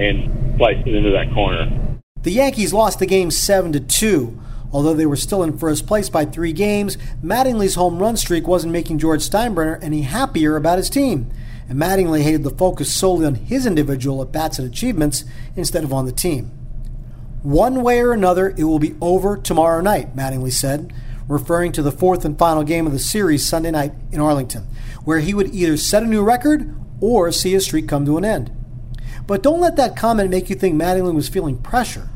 and 0.00 0.56
sliced 0.56 0.86
it 0.86 0.94
into 0.94 1.10
that 1.10 1.32
corner. 1.32 1.98
The 2.22 2.32
Yankees 2.32 2.72
lost 2.72 2.98
the 2.98 3.06
game 3.06 3.30
seven 3.30 3.72
to 3.72 3.80
two. 3.80 4.38
Although 4.72 4.94
they 4.94 5.06
were 5.06 5.16
still 5.16 5.42
in 5.42 5.58
first 5.58 5.86
place 5.86 6.08
by 6.08 6.24
three 6.24 6.52
games, 6.52 6.96
Mattingly's 7.24 7.74
home 7.74 7.98
run 7.98 8.16
streak 8.16 8.46
wasn't 8.46 8.72
making 8.72 8.98
George 8.98 9.28
Steinbrenner 9.28 9.82
any 9.82 10.02
happier 10.02 10.54
about 10.54 10.78
his 10.78 10.88
team, 10.88 11.32
and 11.68 11.78
Mattingly 11.78 12.22
hated 12.22 12.44
the 12.44 12.50
focus 12.50 12.94
solely 12.94 13.26
on 13.26 13.34
his 13.34 13.66
individual 13.66 14.22
at 14.22 14.30
bats 14.30 14.58
and 14.58 14.70
achievements 14.70 15.24
instead 15.56 15.82
of 15.82 15.92
on 15.92 16.06
the 16.06 16.12
team. 16.12 16.52
One 17.42 17.82
way 17.82 18.00
or 18.00 18.12
another, 18.12 18.50
it 18.50 18.64
will 18.64 18.78
be 18.78 18.94
over 19.00 19.36
tomorrow 19.36 19.80
night, 19.80 20.14
Mattingly 20.14 20.52
said, 20.52 20.92
referring 21.26 21.72
to 21.72 21.82
the 21.82 21.90
fourth 21.90 22.24
and 22.24 22.38
final 22.38 22.62
game 22.62 22.86
of 22.86 22.92
the 22.92 22.98
series 22.98 23.46
Sunday 23.46 23.70
night 23.70 23.92
in 24.12 24.20
Arlington, 24.20 24.68
where 25.04 25.20
he 25.20 25.34
would 25.34 25.54
either 25.54 25.76
set 25.76 26.02
a 26.02 26.06
new 26.06 26.22
record 26.22 26.76
or 27.00 27.32
see 27.32 27.52
his 27.52 27.64
streak 27.64 27.88
come 27.88 28.04
to 28.04 28.18
an 28.18 28.24
end. 28.24 28.52
But 29.30 29.44
don't 29.44 29.60
let 29.60 29.76
that 29.76 29.94
comment 29.94 30.28
make 30.28 30.50
you 30.50 30.56
think 30.56 30.74
Mattingly 30.74 31.14
was 31.14 31.28
feeling 31.28 31.56
pressure. 31.56 32.08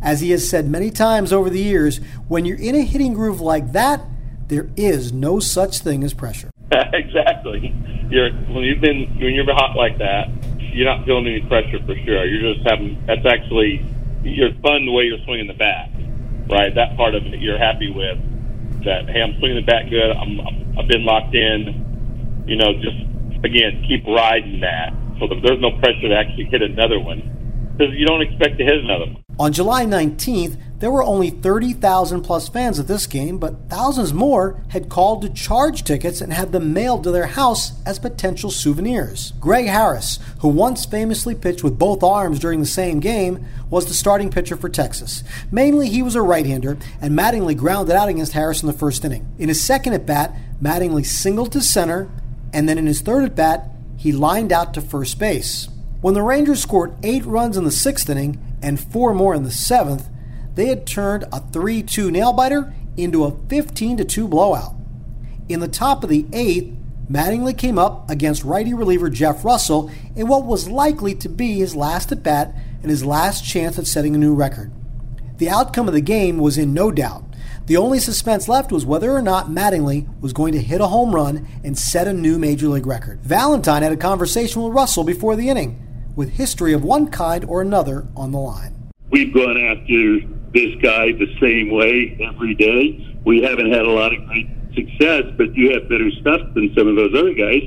As 0.00 0.22
he 0.22 0.30
has 0.30 0.48
said 0.48 0.70
many 0.70 0.90
times 0.90 1.30
over 1.30 1.50
the 1.50 1.60
years, 1.60 1.98
when 2.28 2.46
you're 2.46 2.56
in 2.56 2.74
a 2.74 2.80
hitting 2.80 3.12
groove 3.12 3.42
like 3.42 3.72
that, 3.72 4.06
there 4.48 4.70
is 4.74 5.12
no 5.12 5.38
such 5.38 5.80
thing 5.80 6.02
as 6.02 6.14
pressure. 6.14 6.50
exactly. 6.70 7.74
You're 8.08 8.30
when 8.30 8.64
you've 8.64 8.80
been 8.80 9.04
when 9.20 9.34
you're 9.34 9.44
hot 9.52 9.76
like 9.76 9.98
that, 9.98 10.30
you're 10.58 10.86
not 10.86 11.04
feeling 11.04 11.26
any 11.26 11.42
pressure 11.42 11.78
for 11.84 11.94
sure. 11.94 12.24
You're 12.24 12.54
just 12.54 12.66
having 12.66 13.04
that's 13.04 13.26
actually 13.26 13.84
you're 14.24 14.54
fun 14.62 14.86
the 14.86 14.92
way 14.92 15.04
you're 15.04 15.22
swinging 15.26 15.48
the 15.48 15.52
bat, 15.52 15.90
right? 16.48 16.74
That 16.74 16.96
part 16.96 17.14
of 17.14 17.26
it 17.26 17.38
you're 17.38 17.58
happy 17.58 17.90
with. 17.90 18.16
That 18.82 19.10
hey, 19.10 19.20
I'm 19.20 19.38
swinging 19.40 19.56
the 19.56 19.70
bat 19.70 19.90
good. 19.90 20.10
I'm, 20.10 20.40
I'm 20.40 20.78
I've 20.78 20.88
been 20.88 21.04
locked 21.04 21.34
in. 21.34 22.44
You 22.46 22.56
know, 22.56 22.72
just 22.80 23.44
again 23.44 23.84
keep 23.86 24.06
riding 24.06 24.60
that. 24.60 24.94
So 25.18 25.28
there's 25.28 25.60
no 25.60 25.72
pressure 25.78 26.08
to 26.08 26.16
actually 26.16 26.44
hit 26.44 26.62
another 26.62 27.00
one 27.00 27.72
because 27.76 27.94
you 27.94 28.06
don't 28.06 28.22
expect 28.22 28.58
to 28.58 28.64
hit 28.64 28.76
another 28.84 29.06
one. 29.06 29.22
On 29.38 29.52
July 29.52 29.84
19th, 29.84 30.56
There 30.78 30.90
were 30.90 31.02
only 31.02 31.30
30,000 31.30 32.20
plus 32.20 32.50
fans 32.50 32.78
at 32.78 32.86
this 32.86 33.06
game, 33.06 33.38
but 33.38 33.70
thousands 33.70 34.12
more 34.12 34.62
had 34.68 34.90
called 34.90 35.22
to 35.22 35.30
charge 35.30 35.84
tickets 35.84 36.20
and 36.20 36.34
had 36.34 36.52
them 36.52 36.74
mailed 36.74 37.04
to 37.04 37.10
their 37.10 37.28
house 37.28 37.72
as 37.86 37.98
potential 37.98 38.50
souvenirs. 38.50 39.32
Greg 39.40 39.68
Harris, 39.68 40.18
who 40.40 40.48
once 40.48 40.84
famously 40.84 41.34
pitched 41.34 41.64
with 41.64 41.78
both 41.78 42.02
arms 42.02 42.38
during 42.38 42.60
the 42.60 42.66
same 42.66 43.00
game, 43.00 43.46
was 43.70 43.86
the 43.86 43.94
starting 43.94 44.28
pitcher 44.30 44.54
for 44.54 44.68
Texas. 44.68 45.24
Mainly, 45.50 45.88
he 45.88 46.02
was 46.02 46.14
a 46.14 46.20
right 46.20 46.44
hander, 46.44 46.76
and 47.00 47.18
Mattingly 47.18 47.56
grounded 47.56 47.96
out 47.96 48.10
against 48.10 48.34
Harris 48.34 48.62
in 48.62 48.66
the 48.66 48.74
first 48.74 49.02
inning. 49.02 49.26
In 49.38 49.48
his 49.48 49.64
second 49.64 49.94
at 49.94 50.04
bat, 50.04 50.34
Mattingly 50.62 51.06
singled 51.06 51.52
to 51.52 51.62
center, 51.62 52.10
and 52.52 52.68
then 52.68 52.76
in 52.76 52.84
his 52.84 53.00
third 53.00 53.24
at 53.24 53.34
bat, 53.34 53.70
he 53.96 54.12
lined 54.12 54.52
out 54.52 54.74
to 54.74 54.80
first 54.80 55.18
base. 55.18 55.68
When 56.00 56.14
the 56.14 56.22
Rangers 56.22 56.62
scored 56.62 56.94
eight 57.02 57.24
runs 57.24 57.56
in 57.56 57.64
the 57.64 57.70
sixth 57.70 58.08
inning 58.08 58.40
and 58.62 58.78
four 58.78 59.14
more 59.14 59.34
in 59.34 59.44
the 59.44 59.50
seventh, 59.50 60.08
they 60.54 60.66
had 60.66 60.86
turned 60.86 61.24
a 61.32 61.40
3 61.40 61.82
2 61.82 62.10
nail 62.10 62.32
biter 62.32 62.72
into 62.96 63.24
a 63.24 63.36
15 63.48 64.06
2 64.06 64.28
blowout. 64.28 64.74
In 65.48 65.60
the 65.60 65.68
top 65.68 66.02
of 66.02 66.10
the 66.10 66.26
eighth, 66.32 66.74
Mattingly 67.10 67.56
came 67.56 67.78
up 67.78 68.10
against 68.10 68.42
righty 68.42 68.74
reliever 68.74 69.08
Jeff 69.08 69.44
Russell 69.44 69.90
in 70.16 70.26
what 70.26 70.44
was 70.44 70.68
likely 70.68 71.14
to 71.16 71.28
be 71.28 71.54
his 71.58 71.76
last 71.76 72.10
at 72.10 72.22
bat 72.22 72.52
and 72.82 72.90
his 72.90 73.04
last 73.04 73.44
chance 73.44 73.78
at 73.78 73.86
setting 73.86 74.14
a 74.14 74.18
new 74.18 74.34
record. 74.34 74.72
The 75.38 75.50
outcome 75.50 75.86
of 75.86 75.94
the 75.94 76.00
game 76.00 76.38
was 76.38 76.58
in 76.58 76.74
no 76.74 76.90
doubt. 76.90 77.22
The 77.66 77.76
only 77.76 77.98
suspense 77.98 78.48
left 78.48 78.70
was 78.70 78.86
whether 78.86 79.10
or 79.10 79.20
not 79.20 79.48
Mattingly 79.48 80.06
was 80.20 80.32
going 80.32 80.52
to 80.52 80.62
hit 80.62 80.80
a 80.80 80.86
home 80.86 81.12
run 81.12 81.48
and 81.64 81.76
set 81.76 82.06
a 82.06 82.12
new 82.12 82.38
major 82.38 82.68
league 82.68 82.86
record. 82.86 83.20
Valentine 83.22 83.82
had 83.82 83.90
a 83.90 83.96
conversation 83.96 84.62
with 84.62 84.72
Russell 84.72 85.02
before 85.02 85.34
the 85.34 85.48
inning, 85.48 85.82
with 86.14 86.34
history 86.34 86.72
of 86.72 86.84
one 86.84 87.08
kind 87.08 87.44
or 87.44 87.60
another 87.60 88.06
on 88.14 88.30
the 88.30 88.38
line. 88.38 88.92
We've 89.10 89.34
gone 89.34 89.56
after 89.56 90.20
this 90.52 90.76
guy 90.80 91.10
the 91.10 91.26
same 91.40 91.72
way 91.72 92.16
every 92.32 92.54
day. 92.54 93.04
We 93.24 93.42
haven't 93.42 93.72
had 93.72 93.84
a 93.84 93.90
lot 93.90 94.14
of 94.14 94.24
great 94.26 94.48
success, 94.72 95.24
but 95.36 95.52
you 95.56 95.72
have 95.72 95.88
better 95.88 96.12
stuff 96.20 96.42
than 96.54 96.72
some 96.78 96.86
of 96.86 96.94
those 96.94 97.14
other 97.18 97.34
guys. 97.34 97.62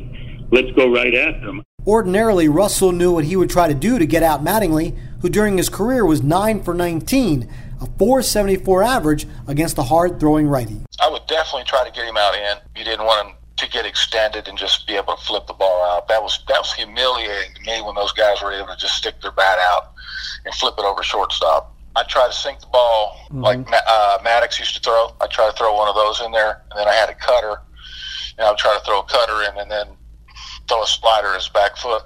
Let's 0.49 0.71
go 0.77 0.89
right 0.89 1.13
at 1.13 1.41
them. 1.41 1.61
Ordinarily, 1.85 2.47
Russell 2.47 2.93
knew 2.93 3.11
what 3.11 3.25
he 3.25 3.35
would 3.35 3.49
try 3.49 3.67
to 3.67 3.73
do 3.73 3.99
to 3.99 4.05
get 4.05 4.23
out 4.23 4.45
Mattingly, 4.45 4.97
who 5.21 5.29
during 5.29 5.57
his 5.57 5.67
career 5.67 6.05
was 6.05 6.23
9 6.23 6.63
for 6.63 6.73
19, 6.73 7.49
a 7.81 7.85
474 7.97 8.83
average 8.83 9.27
against 9.47 9.77
a 9.77 9.83
hard 9.83 10.19
throwing 10.19 10.47
righty. 10.47 10.81
I 10.99 11.09
would 11.09 11.25
definitely 11.27 11.65
try 11.65 11.85
to 11.85 11.91
get 11.91 12.05
him 12.05 12.17
out 12.17 12.35
in. 12.35 12.57
You 12.75 12.83
didn't 12.83 13.05
want 13.05 13.27
him 13.27 13.35
to 13.57 13.69
get 13.69 13.85
extended 13.85 14.47
and 14.47 14.57
just 14.57 14.87
be 14.87 14.95
able 14.95 15.15
to 15.15 15.23
flip 15.23 15.47
the 15.47 15.53
ball 15.53 15.83
out. 15.85 16.07
That 16.07 16.21
was 16.21 16.43
that 16.47 16.59
was 16.59 16.73
humiliating 16.73 17.53
to 17.55 17.61
me 17.61 17.81
when 17.81 17.95
those 17.95 18.13
guys 18.13 18.41
were 18.41 18.53
able 18.53 18.67
to 18.67 18.77
just 18.77 18.95
stick 18.95 19.21
their 19.21 19.31
bat 19.31 19.57
out 19.59 19.93
and 20.45 20.53
flip 20.55 20.75
it 20.77 20.85
over 20.85 21.03
shortstop. 21.03 21.75
I 21.95 22.03
try 22.03 22.27
to 22.27 22.33
sink 22.33 22.59
the 22.61 22.67
ball 22.67 23.17
mm-hmm. 23.25 23.41
like 23.41 23.59
uh, 23.59 24.19
Maddux 24.19 24.59
used 24.59 24.75
to 24.75 24.81
throw. 24.81 25.13
I 25.21 25.27
try 25.27 25.49
to 25.49 25.55
throw 25.57 25.75
one 25.75 25.89
of 25.89 25.95
those 25.95 26.21
in 26.21 26.31
there, 26.31 26.63
and 26.71 26.79
then 26.79 26.87
I 26.87 26.93
had 26.93 27.09
a 27.09 27.15
cutter, 27.15 27.61
and 28.37 28.47
I 28.47 28.51
would 28.51 28.59
try 28.59 28.77
to 28.77 28.85
throw 28.85 28.99
a 28.99 29.05
cutter 29.05 29.51
in, 29.51 29.59
and 29.59 29.69
then 29.69 29.87
throw 30.67 30.83
a 30.83 30.87
slider 30.87 31.35
as 31.35 31.49
back 31.49 31.75
foot, 31.77 32.03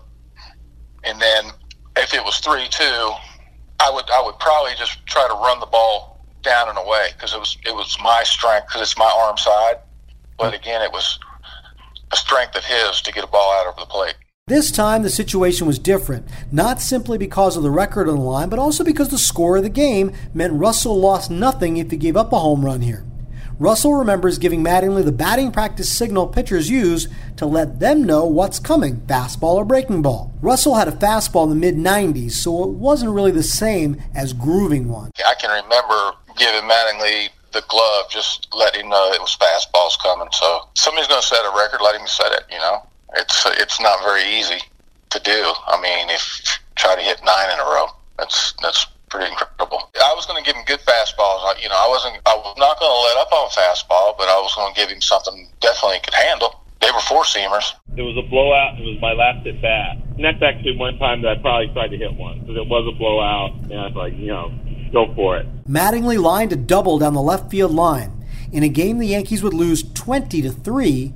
and 1.04 1.22
then 1.22 1.46
if 1.98 2.14
it 2.14 2.24
was 2.24 2.38
three 2.40 2.68
two, 2.70 3.12
I 3.80 3.92
would 3.92 4.10
I 4.10 4.22
would 4.22 4.40
probably 4.40 4.72
just 4.78 5.06
try 5.06 5.28
to 5.28 5.34
run 5.34 5.60
the 5.60 5.66
ball 5.66 6.26
down 6.42 6.70
and 6.70 6.78
away 6.78 7.10
because 7.14 7.34
it 7.34 7.40
was 7.40 7.58
it 7.66 7.74
was 7.74 7.98
my 8.02 8.24
strength 8.24 8.68
because 8.68 8.82
it's 8.82 8.98
my 8.98 9.12
arm 9.16 9.38
side, 9.38 9.78
but 10.38 10.54
mm. 10.54 10.60
again 10.60 10.82
it 10.82 10.92
was 10.92 11.20
a 12.12 12.16
strength 12.16 12.56
of 12.56 12.64
his 12.64 13.02
to 13.02 13.12
get 13.12 13.24
a 13.24 13.28
ball 13.28 13.54
out 13.54 13.68
over 13.68 13.80
the 13.80 13.86
plate. 13.86 14.16
This 14.48 14.72
time, 14.72 15.04
the 15.04 15.10
situation 15.10 15.66
was 15.66 15.80
different, 15.80 16.28
not 16.52 16.82
simply 16.82 17.18
because 17.18 17.56
of 17.56 17.64
the 17.64 17.72
record 17.72 18.10
on 18.10 18.18
the 18.18 18.22
line, 18.22 18.50
but 18.50 18.60
also 18.60 18.84
because 18.84 19.08
the 19.08 19.18
score 19.18 19.56
of 19.56 19.64
the 19.64 19.70
game 19.70 20.12
meant 20.34 20.52
Russell 20.52 21.00
lost 21.00 21.32
nothing 21.32 21.78
if 21.78 21.92
he 21.92 21.98
gave 21.98 22.18
up 22.18 22.34
a 22.34 22.40
home 22.40 22.66
run 22.66 22.82
here. 22.82 23.06
Russell 23.64 23.94
remembers 23.94 24.40
giving 24.40 24.62
Mattingly 24.62 25.06
the 25.06 25.14
batting 25.14 25.50
practice 25.50 25.90
signal 25.90 26.28
pitchers 26.28 26.70
use 26.70 27.08
to 27.38 27.46
let 27.46 27.80
them 27.80 28.04
know 28.04 28.26
what's 28.26 28.60
coming 28.60 28.98
fastball 29.08 29.56
or 29.56 29.64
breaking 29.64 30.02
ball. 30.02 30.34
Russell 30.42 30.76
had 30.76 30.90
a 30.90 30.92
fastball 30.92 31.46
in 31.46 31.50
the 31.50 31.56
mid 31.56 31.78
90s, 31.78 32.32
so 32.32 32.66
it 32.66 32.72
wasn't 32.72 33.14
really 33.14 33.32
the 33.32 33.42
same 33.42 34.02
as 34.14 34.34
grooving 34.34 34.90
one. 34.90 35.12
I 35.26 35.34
can 35.36 35.50
remember 35.64 36.12
giving 36.38 36.70
Mattingly 36.70 37.30
the 37.54 37.64
glove, 37.70 38.10
just 38.10 38.50
letting 38.54 38.82
him 38.82 38.90
know 38.90 39.14
it 39.14 39.22
was 39.22 39.38
fastballs 39.38 39.98
coming. 40.04 40.28
So 40.34 40.68
somebody's 40.74 41.08
going 41.08 41.22
to 41.22 41.26
set 41.26 41.40
a 41.40 41.56
record, 41.56 41.80
let 41.82 41.96
him 41.96 42.06
set 42.06 42.34
it, 42.34 42.44
you 42.52 42.58
know? 42.58 42.86
it's 43.16 43.46
it's 43.46 43.80
not 43.80 44.00
very 44.04 44.24
easy 44.24 44.60
to 45.12 45.22
do. 45.22 45.54
I 45.68 45.80
mean, 45.82 46.10
if 46.10 46.60
try 46.76 46.96
to 46.96 47.02
hit 47.02 47.22
nine 47.24 47.52
in 47.54 47.60
a 47.60 47.64
row, 47.64 47.88
that's 48.18 48.54
that's 48.62 48.88
pretty 49.14 49.30
incredible. 49.30 49.94
I 49.94 50.14
was 50.18 50.26
going 50.26 50.42
to 50.42 50.46
give 50.46 50.58
him 50.58 50.66
good 50.66 50.82
fastballs. 50.82 51.46
You 51.62 51.70
know, 51.70 51.78
I 51.78 51.86
wasn't. 51.88 52.18
I 52.26 52.34
was 52.34 52.58
not 52.58 52.82
going 52.82 52.90
to 52.90 53.02
let 53.06 53.18
up 53.22 53.30
on 53.30 53.46
fastball, 53.54 54.18
but 54.18 54.26
I 54.26 54.42
was 54.42 54.54
going 54.58 54.74
to 54.74 54.80
give 54.80 54.90
him 54.90 55.02
something 55.02 55.54
definitely 55.62 56.02
could 56.02 56.18
handle. 56.18 56.66
They 56.82 56.90
were 56.90 57.00
four 57.00 57.24
seamers. 57.24 57.78
It 57.96 58.02
was 58.02 58.18
a 58.18 58.28
blowout. 58.28 58.82
It 58.82 58.84
was 58.84 58.98
my 59.00 59.14
last 59.14 59.46
at 59.46 59.62
bat. 59.62 60.02
And 60.18 60.26
that's 60.26 60.42
actually 60.42 60.76
one 60.78 60.98
time 60.98 61.22
that 61.22 61.38
I 61.38 61.42
probably 61.42 61.72
tried 61.72 61.94
to 61.94 61.98
hit 61.98 62.14
one 62.18 62.42
because 62.42 62.58
it 62.58 62.68
was 62.68 62.90
a 62.90 62.98
blowout. 62.98 63.54
And 63.70 63.80
I 63.80 63.88
was 63.88 63.96
like, 63.96 64.18
you 64.18 64.28
know, 64.28 64.52
go 64.92 65.14
for 65.14 65.38
it. 65.38 65.46
Mattingly 65.70 66.20
lined 66.20 66.52
a 66.52 66.58
double 66.58 66.98
down 66.98 67.14
the 67.14 67.22
left 67.22 67.52
field 67.52 67.72
line. 67.72 68.26
In 68.52 68.64
a 68.64 68.70
game 68.70 68.98
the 68.98 69.08
Yankees 69.08 69.44
would 69.44 69.54
lose 69.54 69.84
20 69.94 70.42
to 70.42 70.52
3, 70.52 71.14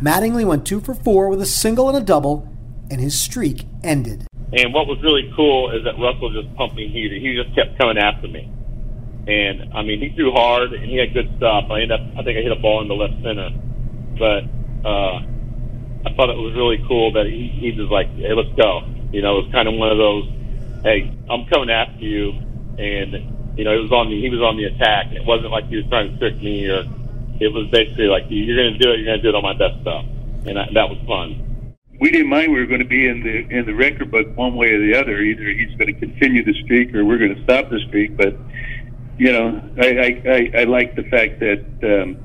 Mattingly 0.00 0.46
went 0.46 0.66
two 0.66 0.80
for 0.80 0.94
four 0.94 1.28
with 1.28 1.42
a 1.42 1.46
single 1.46 1.88
and 1.88 1.98
a 1.98 2.00
double, 2.00 2.48
and 2.90 3.00
his 3.00 3.18
streak 3.18 3.66
ended. 3.84 4.29
And 4.52 4.74
what 4.74 4.86
was 4.86 4.98
really 5.02 5.30
cool 5.36 5.70
is 5.70 5.84
that 5.84 5.94
Russell 5.98 6.30
just 6.30 6.54
pumped 6.56 6.74
me 6.74 6.88
heater. 6.88 7.14
He 7.14 7.38
just 7.38 7.54
kept 7.54 7.78
coming 7.78 7.98
after 7.98 8.26
me. 8.26 8.50
And 9.28 9.72
I 9.74 9.82
mean, 9.82 10.00
he 10.00 10.10
threw 10.10 10.32
hard 10.32 10.72
and 10.72 10.84
he 10.84 10.96
had 10.96 11.14
good 11.14 11.30
stuff. 11.36 11.70
I 11.70 11.82
ended 11.82 11.92
up, 11.92 12.02
I 12.18 12.22
think 12.22 12.38
I 12.38 12.42
hit 12.42 12.50
a 12.50 12.58
ball 12.58 12.82
in 12.82 12.88
the 12.88 12.98
left 12.98 13.14
center, 13.22 13.50
but 14.18 14.42
uh, 14.82 15.22
I 16.02 16.10
thought 16.16 16.30
it 16.30 16.40
was 16.40 16.54
really 16.56 16.82
cool 16.88 17.12
that 17.12 17.26
he, 17.26 17.52
he 17.52 17.70
was 17.78 17.90
like, 17.90 18.08
"Hey, 18.16 18.32
let's 18.32 18.50
go." 18.56 18.82
You 19.12 19.22
know, 19.22 19.38
it 19.38 19.44
was 19.44 19.52
kind 19.52 19.68
of 19.68 19.74
one 19.74 19.92
of 19.92 19.98
those, 19.98 20.24
"Hey, 20.82 21.12
I'm 21.28 21.44
coming 21.46 21.70
after 21.70 22.00
you," 22.00 22.32
and 22.80 23.58
you 23.58 23.64
know, 23.64 23.76
it 23.76 23.82
was 23.84 23.92
on 23.92 24.08
the 24.08 24.18
he 24.18 24.30
was 24.30 24.40
on 24.40 24.56
the 24.56 24.64
attack. 24.64 25.12
It 25.12 25.24
wasn't 25.24 25.52
like 25.52 25.68
he 25.68 25.76
was 25.76 25.86
trying 25.92 26.10
to 26.10 26.18
trick 26.18 26.40
me 26.40 26.66
or 26.66 26.88
it 27.40 27.52
was 27.52 27.68
basically 27.68 28.06
like 28.06 28.24
you're 28.28 28.56
going 28.56 28.72
to 28.74 28.78
do 28.78 28.92
it, 28.92 29.00
you're 29.00 29.06
going 29.06 29.20
to 29.20 29.22
do 29.22 29.28
it 29.30 29.34
on 29.34 29.42
my 29.42 29.56
best 29.56 29.80
stuff, 29.80 30.04
and 30.46 30.58
I, 30.58 30.68
that 30.72 30.88
was 30.88 30.98
fun. 31.06 31.49
We 32.00 32.10
didn't 32.10 32.28
mind 32.28 32.52
we 32.52 32.58
were 32.58 32.66
going 32.66 32.80
to 32.80 32.86
be 32.86 33.06
in 33.06 33.22
the 33.22 33.46
in 33.56 33.66
the 33.66 33.74
record 33.74 34.10
book 34.10 34.36
one 34.36 34.54
way 34.56 34.72
or 34.72 34.80
the 34.80 34.98
other. 34.98 35.20
Either 35.20 35.44
he's 35.44 35.74
going 35.76 35.94
to 35.94 36.00
continue 36.00 36.44
the 36.44 36.54
streak 36.64 36.94
or 36.94 37.04
we're 37.04 37.18
going 37.18 37.34
to 37.34 37.42
stop 37.44 37.70
the 37.70 37.78
streak. 37.88 38.16
But 38.16 38.36
you 39.18 39.32
know, 39.32 39.62
I 39.78 39.86
I, 39.86 40.22
I, 40.26 40.60
I 40.60 40.64
like 40.64 40.96
the 40.96 41.04
fact 41.04 41.40
that. 41.40 41.64
Um, 41.82 42.18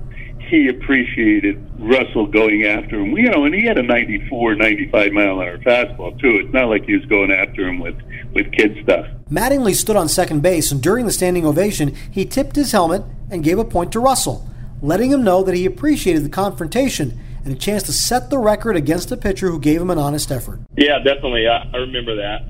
he 0.48 0.68
appreciated 0.68 1.60
Russell 1.80 2.28
going 2.28 2.66
after 2.66 3.00
him. 3.00 3.18
You 3.18 3.32
know, 3.32 3.46
and 3.46 3.56
he 3.56 3.66
had 3.66 3.80
a 3.80 3.82
94, 3.82 4.54
95 4.54 5.12
mile 5.12 5.40
an 5.42 5.48
hour 5.48 5.58
fastball 5.58 6.20
too. 6.22 6.40
It's 6.40 6.54
not 6.54 6.70
like 6.70 6.86
he 6.86 6.94
was 6.94 7.04
going 7.06 7.32
after 7.32 7.68
him 7.68 7.80
with 7.80 7.96
with 8.36 8.52
kid 8.52 8.78
stuff. 8.84 9.08
Mattingly 9.28 9.74
stood 9.74 9.96
on 9.96 10.08
second 10.08 10.44
base, 10.44 10.72
and 10.72 10.84
during 10.84 11.08
the 11.08 11.12
standing 11.12 11.48
ovation, 11.48 11.96
he 12.12 12.26
tipped 12.26 12.56
his 12.56 12.74
helmet 12.74 13.02
and 13.32 13.44
gave 13.44 13.58
a 13.58 13.66
point 13.66 13.92
to 13.94 14.00
Russell 14.00 14.48
letting 14.82 15.12
him 15.12 15.24
know 15.24 15.44
that 15.44 15.56
he 15.56 15.66
appreciated 15.66 16.24
the 16.24 16.30
confrontation 16.30 17.20
and 17.46 17.56
a 17.56 17.58
chance 17.58 17.84
to 17.84 17.94
set 17.94 18.30
the 18.30 18.40
record 18.40 18.76
against 18.76 19.12
a 19.12 19.18
pitcher 19.18 19.50
who 19.50 19.60
gave 19.60 19.80
him 19.80 19.92
an 19.92 19.98
honest 19.98 20.32
effort. 20.32 20.60
Yeah, 20.76 20.98
definitely. 21.00 21.48
I, 21.48 21.70
I 21.72 21.78
remember 21.78 22.16
that. 22.16 22.42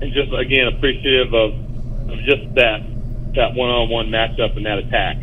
And 0.00 0.14
just, 0.14 0.32
again, 0.32 0.68
appreciative 0.68 1.34
of, 1.34 1.52
of 2.08 2.18
just 2.24 2.54
that 2.54 2.80
that 3.34 3.54
one-on-one 3.54 4.08
matchup 4.08 4.56
and 4.56 4.66
that 4.66 4.78
attack. 4.78 5.16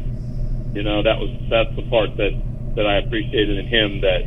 You 0.73 0.83
know, 0.83 1.03
that 1.03 1.17
was 1.19 1.31
that's 1.49 1.75
the 1.75 1.83
part 1.89 2.15
that 2.17 2.31
that 2.75 2.85
I 2.85 2.97
appreciated 2.97 3.57
in 3.57 3.67
him 3.67 4.01
that 4.01 4.21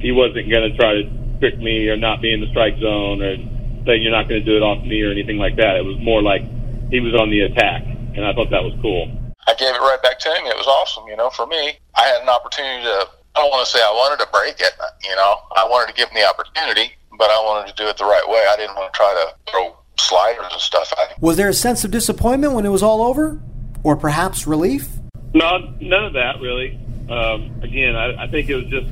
he 0.00 0.12
wasn't 0.12 0.48
going 0.48 0.70
to 0.70 0.76
try 0.76 0.94
to 0.94 1.04
trick 1.40 1.58
me 1.58 1.88
or 1.88 1.96
not 1.96 2.22
be 2.22 2.32
in 2.32 2.40
the 2.40 2.48
strike 2.48 2.78
zone 2.78 3.20
or 3.20 3.36
say 3.84 3.96
you're 3.96 4.12
not 4.12 4.28
going 4.28 4.44
to 4.44 4.46
do 4.46 4.56
it 4.56 4.62
off 4.62 4.84
me 4.84 5.02
or 5.02 5.10
anything 5.10 5.38
like 5.38 5.56
that. 5.56 5.76
It 5.76 5.84
was 5.84 5.98
more 6.00 6.22
like 6.22 6.42
he 6.90 7.00
was 7.00 7.14
on 7.14 7.30
the 7.30 7.40
attack, 7.40 7.82
and 7.84 8.24
I 8.24 8.32
thought 8.32 8.50
that 8.50 8.62
was 8.62 8.72
cool. 8.80 9.10
I 9.46 9.54
gave 9.54 9.74
it 9.74 9.80
right 9.80 9.98
back 10.02 10.18
to 10.20 10.28
him. 10.28 10.46
It 10.46 10.56
was 10.56 10.66
awesome. 10.66 11.08
You 11.08 11.16
know, 11.16 11.30
for 11.30 11.46
me, 11.46 11.72
I 11.96 12.02
had 12.02 12.22
an 12.22 12.28
opportunity 12.28 12.84
to. 12.84 13.08
I 13.38 13.42
don't 13.42 13.50
want 13.50 13.66
to 13.68 13.72
say 13.72 13.78
I 13.78 13.92
wanted 13.92 14.24
to 14.24 14.28
break 14.32 14.58
it. 14.58 14.74
You 15.04 15.14
know, 15.14 15.36
I 15.54 15.64
wanted 15.70 15.92
to 15.92 15.96
give 15.96 16.08
him 16.08 16.16
the 16.16 16.28
opportunity, 16.28 16.96
but 17.16 17.30
I 17.30 17.38
wanted 17.44 17.68
to 17.68 17.74
do 17.80 17.88
it 17.88 17.96
the 17.96 18.04
right 18.04 18.24
way. 18.26 18.44
I 18.50 18.56
didn't 18.56 18.74
want 18.74 18.92
to 18.92 18.96
try 18.96 19.14
to 19.14 19.52
throw 19.52 19.76
sliders 19.96 20.46
and 20.50 20.60
stuff 20.60 20.92
at 21.00 21.12
him. 21.12 21.18
Was 21.20 21.36
there 21.36 21.48
a 21.48 21.54
sense 21.54 21.84
of 21.84 21.92
disappointment 21.92 22.54
when 22.54 22.66
it 22.66 22.70
was 22.70 22.82
all 22.82 23.00
over, 23.00 23.40
or 23.84 23.94
perhaps 23.94 24.48
relief? 24.48 24.88
No, 25.34 25.72
none 25.80 26.04
of 26.04 26.14
that 26.14 26.40
really. 26.40 26.80
Um, 27.08 27.60
again, 27.62 27.94
I, 27.94 28.24
I 28.24 28.26
think 28.26 28.48
it 28.48 28.56
was 28.56 28.66
just. 28.66 28.88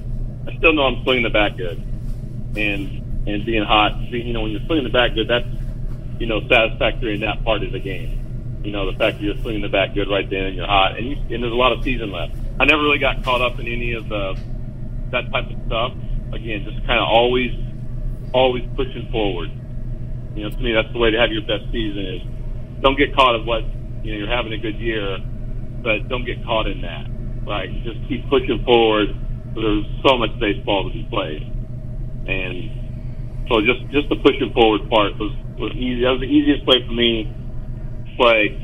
I 0.47 0.57
still 0.59 0.73
know 0.75 0.83
I'm 0.83 1.03
swinging 1.03 1.25
the 1.25 1.31
bat 1.31 1.57
good, 1.57 1.79
and 2.57 3.27
and 3.27 3.45
being 3.45 3.65
hot. 3.65 4.01
You 4.01 4.33
know, 4.33 4.43
when 4.43 4.53
you're 4.53 4.65
swinging 4.67 4.85
the 4.85 4.91
bat 4.91 5.17
good, 5.17 5.27
that's 5.27 5.49
you 6.21 6.27
know 6.27 6.41
satisfactory 6.47 7.15
in 7.15 7.21
that 7.23 7.43
part 7.43 7.65
of 7.65 7.73
the 7.73 7.81
game 7.81 8.23
you 8.67 8.73
know, 8.73 8.91
the 8.91 8.99
fact 8.99 9.19
that 9.19 9.25
you're 9.25 9.37
swinging 9.37 9.63
the 9.63 9.69
bat 9.69 9.95
good 9.95 10.09
right 10.09 10.29
then 10.29 10.47
and 10.47 10.57
you're 10.57 10.67
hot, 10.67 10.99
and, 10.99 11.07
you, 11.07 11.17
and 11.31 11.41
there's 11.41 11.53
a 11.53 11.57
lot 11.57 11.73
of 11.73 11.85
season 11.85 12.11
left. 12.11 12.35
I 12.59 12.65
never 12.65 12.83
really 12.83 12.99
got 12.99 13.23
caught 13.23 13.43
up 13.43 13.59
in 13.61 13.67
any 13.69 13.93
of 13.93 14.09
the 14.09 14.39
that 15.13 15.31
type 15.31 15.51
of 15.51 15.59
stuff. 15.67 15.93
Again, 16.33 16.65
just 16.65 16.85
kind 16.87 16.99
of 16.99 17.07
always, 17.07 17.53
always 18.33 18.65
pushing 18.77 19.09
forward. 19.13 19.51
You 20.35 20.45
know, 20.45 20.51
to 20.51 20.61
me, 20.61 20.73
that's 20.73 20.93
the 20.93 20.99
way 20.99 21.11
to 21.11 21.19
have 21.19 21.31
your 21.31 21.43
best 21.43 21.71
season 21.71 22.05
is. 22.05 22.23
Don't 22.83 22.97
get 22.97 23.15
caught 23.15 23.35
up 23.37 23.47
what 23.47 23.63
You 24.03 24.13
know, 24.13 24.19
you're 24.19 24.37
having 24.37 24.53
a 24.53 24.59
good 24.59 24.79
year, 24.79 25.19
but 25.83 26.09
don't 26.09 26.25
get 26.25 26.45
caught 26.45 26.67
in 26.67 26.81
that. 26.83 27.07
Like, 27.47 27.71
just 27.85 27.99
keep 28.09 28.29
pushing 28.29 28.63
forward. 28.65 29.09
There's 29.55 29.87
so 30.05 30.19
much 30.19 30.37
baseball 30.39 30.85
to 30.85 30.93
be 30.93 31.05
played, 31.09 31.43
and 32.29 33.49
so 33.49 33.61
just 33.65 33.81
just 33.91 34.09
the 34.09 34.17
pushing 34.17 34.53
forward 34.53 34.89
part 34.91 35.17
was 35.19 35.33
was 35.57 35.73
easy. 35.73 36.03
That 36.05 36.13
was 36.13 36.21
the 36.21 36.29
easiest 36.29 36.67
way 36.67 36.85
for 36.87 36.93
me 36.93 37.33
to 38.05 38.17
play 38.17 38.61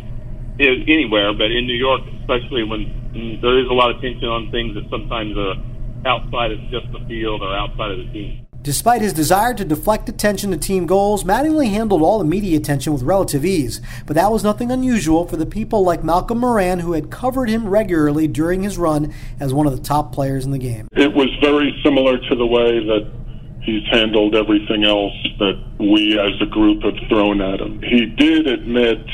anywhere, 0.61 1.33
but 1.33 1.50
in 1.50 1.66
New 1.66 1.74
York, 1.74 2.02
especially 2.20 2.64
when 2.64 3.01
Mm-hmm. 3.12 3.42
there 3.42 3.59
is 3.59 3.68
a 3.68 3.75
lot 3.75 3.90
of 3.94 4.01
tension 4.01 4.29
on 4.29 4.51
things 4.51 4.75
that 4.75 4.88
sometimes 4.90 5.37
are 5.37 5.55
outside 6.07 6.53
of 6.53 6.59
just 6.70 6.90
the 6.92 7.05
field 7.07 7.42
or 7.42 7.55
outside 7.55 7.90
of 7.92 7.98
the 7.98 8.12
team. 8.12 8.46
Despite 8.62 9.03
his 9.03 9.12
desire 9.12 9.55
to 9.55 9.64
deflect 9.64 10.09
attention 10.09 10.53
to 10.53 10.57
team 10.57 10.87
goals, 10.87 11.25
Mattingly 11.25 11.70
handled 11.70 12.01
all 12.01 12.20
the 12.20 12.25
media 12.25 12.57
attention 12.57 12.92
with 12.92 13.03
relative 13.03 13.44
ease. 13.44 13.81
But 14.07 14.14
that 14.14 14.31
was 14.31 14.44
nothing 14.44 14.70
unusual 14.70 15.27
for 15.27 15.37
the 15.37 15.46
people 15.46 15.83
like 15.83 16.05
Malcolm 16.05 16.38
Moran, 16.38 16.79
who 16.79 16.92
had 16.92 17.11
covered 17.11 17.48
him 17.48 17.68
regularly 17.68 18.29
during 18.29 18.62
his 18.62 18.79
run 18.79 19.12
as 19.40 19.53
one 19.53 19.66
of 19.66 19.77
the 19.77 19.83
top 19.83 20.12
players 20.12 20.44
in 20.44 20.53
the 20.53 20.59
game. 20.59 20.87
It 20.92 21.12
was 21.12 21.29
very 21.42 21.77
similar 21.83 22.18
to 22.18 22.37
the 22.37 22.46
way 22.46 22.79
that 22.87 23.11
he's 23.62 23.83
handled 23.90 24.37
everything 24.37 24.85
else 24.85 25.14
that 25.40 25.61
we 25.81 26.16
as 26.18 26.40
a 26.40 26.46
group 26.46 26.85
have 26.85 27.09
thrown 27.09 27.40
at 27.40 27.61
him. 27.61 27.83
He 27.83 28.07
did 28.07 28.46
admit 28.46 29.05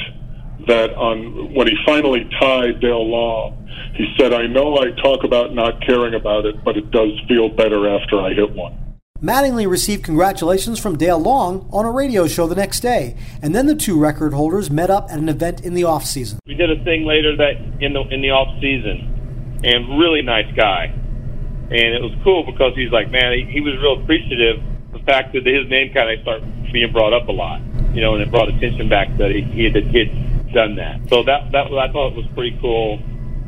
that 0.68 0.94
on 0.94 1.52
when 1.54 1.66
he 1.66 1.76
finally 1.84 2.28
tied 2.40 2.80
Dale 2.80 3.06
Long, 3.06 3.68
he 3.94 4.06
said, 4.18 4.32
"I 4.32 4.46
know 4.46 4.78
I 4.78 4.90
talk 5.02 5.24
about 5.24 5.54
not 5.54 5.84
caring 5.84 6.14
about 6.14 6.46
it, 6.46 6.62
but 6.64 6.76
it 6.76 6.90
does 6.90 7.10
feel 7.26 7.48
better 7.48 7.88
after 7.88 8.20
I 8.20 8.32
hit 8.32 8.52
one." 8.52 8.74
Mattingly 9.20 9.68
received 9.68 10.04
congratulations 10.04 10.78
from 10.78 10.96
Dale 10.96 11.18
Long 11.18 11.68
on 11.72 11.84
a 11.84 11.90
radio 11.90 12.28
show 12.28 12.46
the 12.46 12.54
next 12.54 12.80
day, 12.80 13.16
and 13.42 13.52
then 13.52 13.66
the 13.66 13.74
two 13.74 13.98
record 13.98 14.32
holders 14.32 14.70
met 14.70 14.90
up 14.90 15.10
at 15.10 15.18
an 15.18 15.28
event 15.28 15.64
in 15.64 15.74
the 15.74 15.82
off 15.82 16.04
season. 16.04 16.38
We 16.46 16.54
did 16.54 16.70
a 16.70 16.82
thing 16.84 17.04
later 17.04 17.34
that 17.36 17.56
in 17.80 17.92
the 17.94 18.02
in 18.10 18.22
the 18.22 18.30
off 18.30 18.60
season, 18.60 19.60
and 19.64 19.98
really 19.98 20.22
nice 20.22 20.50
guy, 20.54 20.92
and 21.70 21.94
it 21.94 22.00
was 22.00 22.12
cool 22.22 22.44
because 22.44 22.74
he's 22.76 22.92
like, 22.92 23.10
man, 23.10 23.32
he, 23.32 23.44
he 23.50 23.60
was 23.60 23.74
real 23.78 24.00
appreciative 24.00 24.62
the 24.92 25.00
fact 25.00 25.32
that 25.32 25.44
his 25.44 25.68
name 25.68 25.92
kind 25.92 26.10
of 26.10 26.22
started 26.22 26.72
being 26.72 26.92
brought 26.92 27.12
up 27.12 27.28
a 27.28 27.32
lot, 27.32 27.60
you 27.92 28.00
know, 28.00 28.14
and 28.14 28.22
it 28.22 28.30
brought 28.30 28.48
attention 28.48 28.88
back 28.88 29.08
that 29.18 29.30
he, 29.30 29.42
he 29.42 29.64
had, 29.64 29.76
he 29.76 29.98
had 29.98 30.37
done 30.52 30.76
that. 30.76 31.08
So 31.08 31.22
that 31.24 31.52
that 31.52 31.66
I 31.66 31.92
thought 31.92 32.14
was 32.14 32.26
pretty 32.34 32.58
cool. 32.60 32.98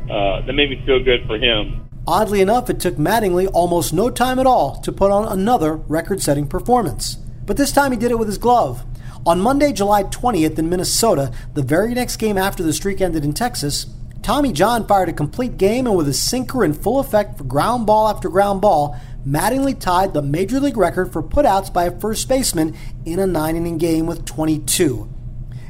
Uh, 0.09 0.45
that 0.45 0.53
made 0.53 0.69
me 0.69 0.81
feel 0.85 1.03
good 1.03 1.25
for 1.27 1.37
him. 1.37 1.87
Oddly 2.07 2.41
enough, 2.41 2.69
it 2.69 2.79
took 2.79 2.95
Mattingly 2.95 3.49
almost 3.53 3.93
no 3.93 4.09
time 4.09 4.39
at 4.39 4.47
all 4.47 4.81
to 4.81 4.91
put 4.91 5.11
on 5.11 5.31
another 5.31 5.75
record 5.75 6.21
setting 6.21 6.47
performance. 6.47 7.15
But 7.45 7.57
this 7.57 7.71
time 7.71 7.91
he 7.91 7.97
did 7.97 8.11
it 8.11 8.19
with 8.19 8.27
his 8.27 8.37
glove. 8.37 8.83
On 9.25 9.39
Monday, 9.39 9.71
July 9.71 10.03
20th 10.03 10.57
in 10.57 10.67
Minnesota, 10.67 11.31
the 11.53 11.61
very 11.61 11.93
next 11.93 12.17
game 12.17 12.37
after 12.37 12.63
the 12.63 12.73
streak 12.73 13.01
ended 13.01 13.23
in 13.23 13.33
Texas, 13.33 13.85
Tommy 14.23 14.51
John 14.51 14.87
fired 14.87 15.09
a 15.09 15.13
complete 15.13 15.57
game 15.57 15.85
and 15.85 15.95
with 15.95 16.07
a 16.07 16.13
sinker 16.13 16.65
in 16.65 16.73
full 16.73 16.99
effect 16.99 17.37
for 17.37 17.43
ground 17.43 17.85
ball 17.85 18.07
after 18.07 18.29
ground 18.29 18.61
ball, 18.61 18.99
Mattingly 19.27 19.79
tied 19.79 20.13
the 20.13 20.21
major 20.23 20.59
league 20.59 20.77
record 20.77 21.13
for 21.13 21.21
putouts 21.21 21.71
by 21.71 21.85
a 21.85 21.99
first 21.99 22.27
baseman 22.27 22.75
in 23.05 23.19
a 23.19 23.27
nine 23.27 23.55
inning 23.55 23.77
game 23.77 24.07
with 24.07 24.25
22. 24.25 25.07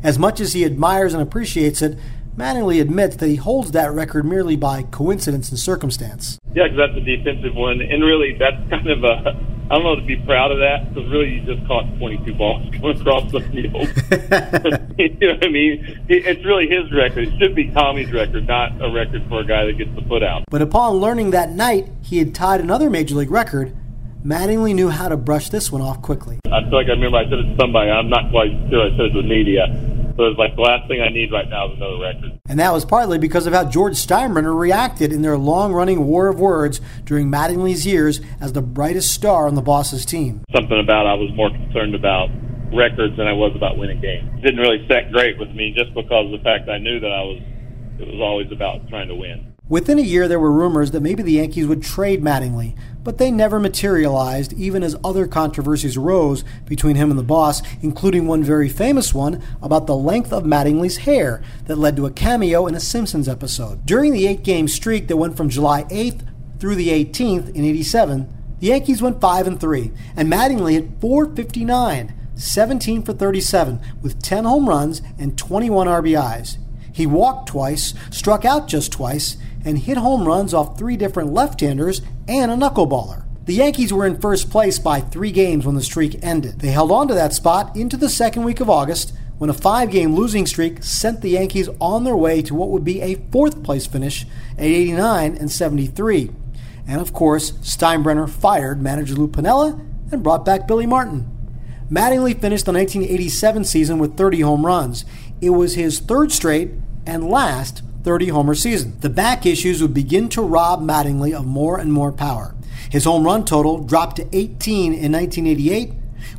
As 0.03 0.17
much 0.17 0.39
as 0.39 0.53
he 0.53 0.65
admires 0.65 1.13
and 1.13 1.21
appreciates 1.21 1.81
it, 1.81 1.97
Mattingly 2.35 2.81
admits 2.81 3.17
that 3.17 3.27
he 3.27 3.35
holds 3.35 3.71
that 3.71 3.91
record 3.91 4.25
merely 4.25 4.55
by 4.55 4.83
coincidence 4.83 5.49
and 5.49 5.59
circumstance. 5.59 6.39
Yeah, 6.53 6.63
because 6.63 6.77
that's 6.77 6.97
a 6.97 7.01
defensive 7.01 7.55
one, 7.55 7.81
and 7.81 8.03
really 8.03 8.37
that's 8.39 8.57
kind 8.69 8.87
of 8.87 9.03
a 9.03 9.35
I 9.71 9.75
don't 9.75 9.83
know 9.83 9.95
to 9.95 10.01
be 10.01 10.17
proud 10.17 10.51
of 10.51 10.57
that 10.57 10.93
because 10.93 11.09
really 11.09 11.35
you 11.35 11.55
just 11.55 11.65
caught 11.65 11.85
22 11.97 12.33
balls 12.33 12.69
going 12.81 12.99
across 12.99 13.31
the 13.31 13.39
field. 13.39 13.87
you 14.99 15.27
know 15.27 15.33
what 15.35 15.45
I 15.45 15.49
mean? 15.49 16.05
It's 16.09 16.43
really 16.43 16.67
his 16.67 16.91
record. 16.91 17.29
It 17.29 17.39
should 17.39 17.55
be 17.55 17.71
Tommy's 17.71 18.11
record, 18.11 18.47
not 18.47 18.73
a 18.81 18.91
record 18.91 19.23
for 19.29 19.39
a 19.39 19.45
guy 19.45 19.65
that 19.65 19.77
gets 19.77 19.95
the 19.95 20.01
put 20.01 20.23
out. 20.23 20.43
But 20.49 20.61
upon 20.61 20.95
learning 20.95 21.31
that 21.31 21.51
night 21.51 21.87
he 22.01 22.17
had 22.17 22.35
tied 22.35 22.59
another 22.59 22.89
major 22.89 23.15
league 23.15 23.31
record, 23.31 23.73
Mattingly 24.23 24.75
knew 24.75 24.89
how 24.89 25.09
to 25.09 25.17
brush 25.17 25.49
this 25.49 25.71
one 25.71 25.81
off 25.81 26.03
quickly. 26.03 26.39
I 26.45 26.61
feel 26.61 26.73
like 26.73 26.85
I 26.85 26.91
remember 26.91 27.17
I 27.17 27.23
said 27.23 27.39
it 27.39 27.49
to 27.49 27.55
somebody. 27.59 27.89
I'm 27.89 28.07
not 28.07 28.29
quite 28.29 28.51
sure 28.69 28.85
I 28.85 28.91
said 28.91 29.05
it 29.09 29.13
to 29.13 29.21
the 29.23 29.27
media. 29.27 29.65
So 30.15 30.25
it's 30.25 30.37
like 30.37 30.55
the 30.55 30.61
last 30.61 30.87
thing 30.87 31.01
I 31.01 31.09
need 31.09 31.31
right 31.31 31.49
now 31.49 31.71
is 31.71 31.77
another 31.77 31.97
record. 31.97 32.39
And 32.47 32.59
that 32.59 32.71
was 32.71 32.85
partly 32.85 33.17
because 33.17 33.47
of 33.47 33.53
how 33.53 33.65
George 33.65 33.95
Steinbrenner 33.95 34.55
reacted 34.55 35.11
in 35.11 35.23
their 35.23 35.39
long 35.39 35.73
running 35.73 36.05
war 36.05 36.27
of 36.27 36.39
words 36.39 36.81
during 37.03 37.31
Mattingly's 37.31 37.87
years 37.87 38.21
as 38.39 38.53
the 38.53 38.61
brightest 38.61 39.11
star 39.11 39.47
on 39.47 39.55
the 39.55 39.61
boss's 39.63 40.05
team. 40.05 40.43
Something 40.53 40.79
about 40.79 41.07
I 41.07 41.15
was 41.15 41.31
more 41.33 41.49
concerned 41.49 41.95
about 41.95 42.29
records 42.71 43.17
than 43.17 43.25
I 43.25 43.33
was 43.33 43.53
about 43.55 43.79
winning 43.79 44.01
games. 44.01 44.29
It 44.37 44.41
didn't 44.41 44.59
really 44.59 44.85
set 44.87 45.11
great 45.11 45.39
with 45.39 45.49
me 45.49 45.73
just 45.75 45.95
because 45.95 46.25
of 46.25 46.31
the 46.31 46.43
fact 46.43 46.69
I 46.69 46.77
knew 46.77 46.99
that 46.99 47.11
I 47.11 47.23
was 47.23 47.41
it 47.99 48.07
was 48.07 48.21
always 48.21 48.51
about 48.51 48.87
trying 48.87 49.07
to 49.07 49.15
win. 49.15 49.51
Within 49.71 49.99
a 49.99 50.01
year, 50.01 50.27
there 50.27 50.39
were 50.39 50.51
rumors 50.51 50.91
that 50.91 50.99
maybe 50.99 51.23
the 51.23 51.31
Yankees 51.33 51.65
would 51.65 51.81
trade 51.81 52.21
Mattingly, 52.21 52.75
but 53.03 53.17
they 53.17 53.31
never 53.31 53.59
materialized, 53.59 54.53
even 54.53 54.83
as 54.83 54.95
other 55.03 55.27
controversies 55.27 55.97
arose 55.97 56.43
between 56.65 56.95
him 56.95 57.09
and 57.09 57.19
the 57.19 57.23
boss, 57.23 57.61
including 57.81 58.27
one 58.27 58.43
very 58.43 58.69
famous 58.69 59.13
one 59.13 59.41
about 59.61 59.87
the 59.87 59.95
length 59.95 60.31
of 60.31 60.43
Mattingly's 60.43 60.97
hair 60.97 61.41
that 61.65 61.77
led 61.77 61.95
to 61.95 62.05
a 62.05 62.11
cameo 62.11 62.67
in 62.67 62.75
a 62.75 62.79
Simpsons 62.79 63.27
episode. 63.27 63.85
During 63.85 64.13
the 64.13 64.27
eight 64.27 64.43
game 64.43 64.67
streak 64.67 65.07
that 65.07 65.17
went 65.17 65.37
from 65.37 65.49
July 65.49 65.83
8th 65.85 66.27
through 66.59 66.75
the 66.75 66.89
18th 66.89 67.55
in 67.55 67.65
87, 67.65 68.31
the 68.59 68.67
Yankees 68.67 69.01
went 69.01 69.19
5 69.19 69.47
and 69.47 69.59
3, 69.59 69.91
and 70.15 70.31
Mattingly 70.31 70.73
hit 70.73 71.01
459, 71.01 72.13
17 72.35 73.03
for 73.03 73.13
37, 73.13 73.81
with 74.03 74.21
10 74.21 74.45
home 74.45 74.69
runs 74.69 75.01
and 75.17 75.37
21 75.37 75.87
RBIs. 75.87 76.57
He 76.93 77.07
walked 77.07 77.49
twice, 77.49 77.93
struck 78.11 78.45
out 78.45 78.67
just 78.67 78.91
twice, 78.91 79.37
and 79.65 79.79
hit 79.79 79.97
home 79.97 80.27
runs 80.27 80.53
off 80.53 80.77
three 80.77 80.97
different 80.97 81.33
left 81.33 81.59
handers 81.61 82.01
and 82.27 82.51
a 82.51 82.55
knuckleballer. 82.55 83.25
The 83.45 83.55
Yankees 83.55 83.91
were 83.91 84.05
in 84.05 84.19
first 84.19 84.49
place 84.49 84.79
by 84.79 85.01
three 85.01 85.31
games 85.31 85.65
when 85.65 85.75
the 85.75 85.81
streak 85.81 86.19
ended. 86.23 86.59
They 86.59 86.69
held 86.69 86.91
on 86.91 87.07
to 87.07 87.13
that 87.15 87.33
spot 87.33 87.75
into 87.75 87.97
the 87.97 88.09
second 88.09 88.43
week 88.43 88.59
of 88.59 88.69
August 88.69 89.13
when 89.39 89.49
a 89.49 89.53
five 89.53 89.89
game 89.89 90.13
losing 90.13 90.45
streak 90.45 90.83
sent 90.83 91.21
the 91.21 91.31
Yankees 91.31 91.67
on 91.79 92.03
their 92.03 92.15
way 92.15 92.43
to 92.43 92.53
what 92.53 92.69
would 92.69 92.83
be 92.83 93.01
a 93.01 93.15
fourth 93.31 93.63
place 93.63 93.87
finish 93.87 94.27
at 94.57 94.65
89 94.65 95.35
and 95.37 95.51
73. 95.51 96.29
And 96.87 97.01
of 97.01 97.13
course, 97.13 97.53
Steinbrenner 97.53 98.29
fired 98.29 98.81
manager 98.81 99.15
Lou 99.15 99.27
Piniella 99.27 99.83
and 100.11 100.21
brought 100.21 100.45
back 100.45 100.67
Billy 100.67 100.85
Martin. 100.85 101.27
Mattingly 101.89 102.39
finished 102.39 102.65
the 102.65 102.73
1987 102.73 103.65
season 103.65 103.97
with 103.97 104.15
30 104.15 104.41
home 104.41 104.65
runs. 104.65 105.03
It 105.41 105.49
was 105.49 105.73
his 105.73 105.99
third 105.99 106.31
straight 106.31 106.71
and 107.05 107.27
last 107.27 107.81
30 108.03 108.29
homer 108.29 108.55
season. 108.55 108.97
The 108.99 109.09
back 109.09 109.45
issues 109.45 109.81
would 109.81 109.93
begin 109.93 110.29
to 110.29 110.41
rob 110.41 110.81
Mattingly 110.81 111.33
of 111.33 111.45
more 111.45 111.79
and 111.79 111.91
more 111.91 112.11
power. 112.11 112.55
His 112.89 113.05
home 113.05 113.23
run 113.23 113.45
total 113.45 113.83
dropped 113.83 114.17
to 114.17 114.27
18 114.35 114.93
in 114.93 115.11
1988, 115.11 115.93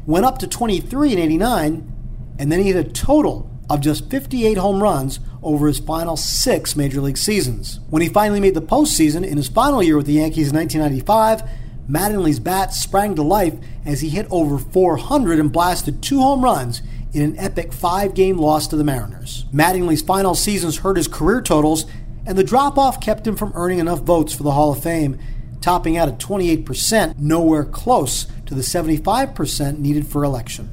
went 0.07 0.27
up 0.27 0.39
to 0.39 0.47
23 0.47 1.13
in 1.13 1.19
89, 1.19 1.93
and 2.39 2.53
then 2.53 2.61
he 2.61 2.71
had 2.71 2.87
a 2.87 2.91
total 2.91 3.51
of 3.71 3.81
just 3.81 4.11
58 4.11 4.59
home 4.59 4.83
runs 4.83 5.21
over 5.43 5.67
his 5.67 5.79
final 5.79 6.17
six 6.17 6.77
major 6.77 7.01
league 7.01 7.17
seasons. 7.17 7.81
When 7.89 8.03
he 8.03 8.09
finally 8.09 8.41
made 8.41 8.55
the 8.55 8.63
postseason 8.63 9.27
in 9.27 9.37
his 9.37 9.49
final 9.49 9.83
year 9.83 9.97
with 9.97 10.07
the 10.07 10.15
Yankees 10.15 10.51
in 10.51 10.57
1995, 10.57 11.49
Mattingly's 11.89 12.39
bat 12.39 12.73
sprang 12.73 13.15
to 13.17 13.23
life 13.23 13.55
as 13.85 14.01
he 14.01 14.09
hit 14.09 14.27
over 14.31 14.59
400 14.59 15.39
and 15.39 15.51
blasted 15.51 16.03
two 16.03 16.21
home 16.21 16.43
runs 16.43 16.83
in 17.13 17.23
an 17.23 17.39
epic 17.39 17.73
five 17.73 18.15
game 18.15 18.39
loss 18.39 18.67
to 18.69 18.77
the 18.77 18.85
Mariners. 18.85 19.45
Mattingly's 19.53 20.03
final 20.03 20.35
seasons 20.35 20.79
hurt 20.79 20.97
his 20.97 21.09
career 21.09 21.43
totals, 21.43 21.85
and 22.27 22.39
the 22.39 22.45
drop 22.45 22.79
off 22.79 23.01
kept 23.01 23.27
him 23.27 23.37
from 23.37 23.53
earning 23.55 23.79
enough 23.79 24.01
votes 24.01 24.33
for 24.33 24.43
the 24.43 24.53
Hall 24.53 24.73
of 24.73 24.83
Fame, 24.83 25.19
topping 25.61 25.97
out 25.97 26.09
at 26.09 26.19
28%, 26.19 27.19
nowhere 27.19 27.65
close 27.65 28.27
to 28.47 28.55
the 28.55 28.63
75% 28.63 29.79
needed 29.79 30.07
for 30.07 30.25
election. 30.25 30.71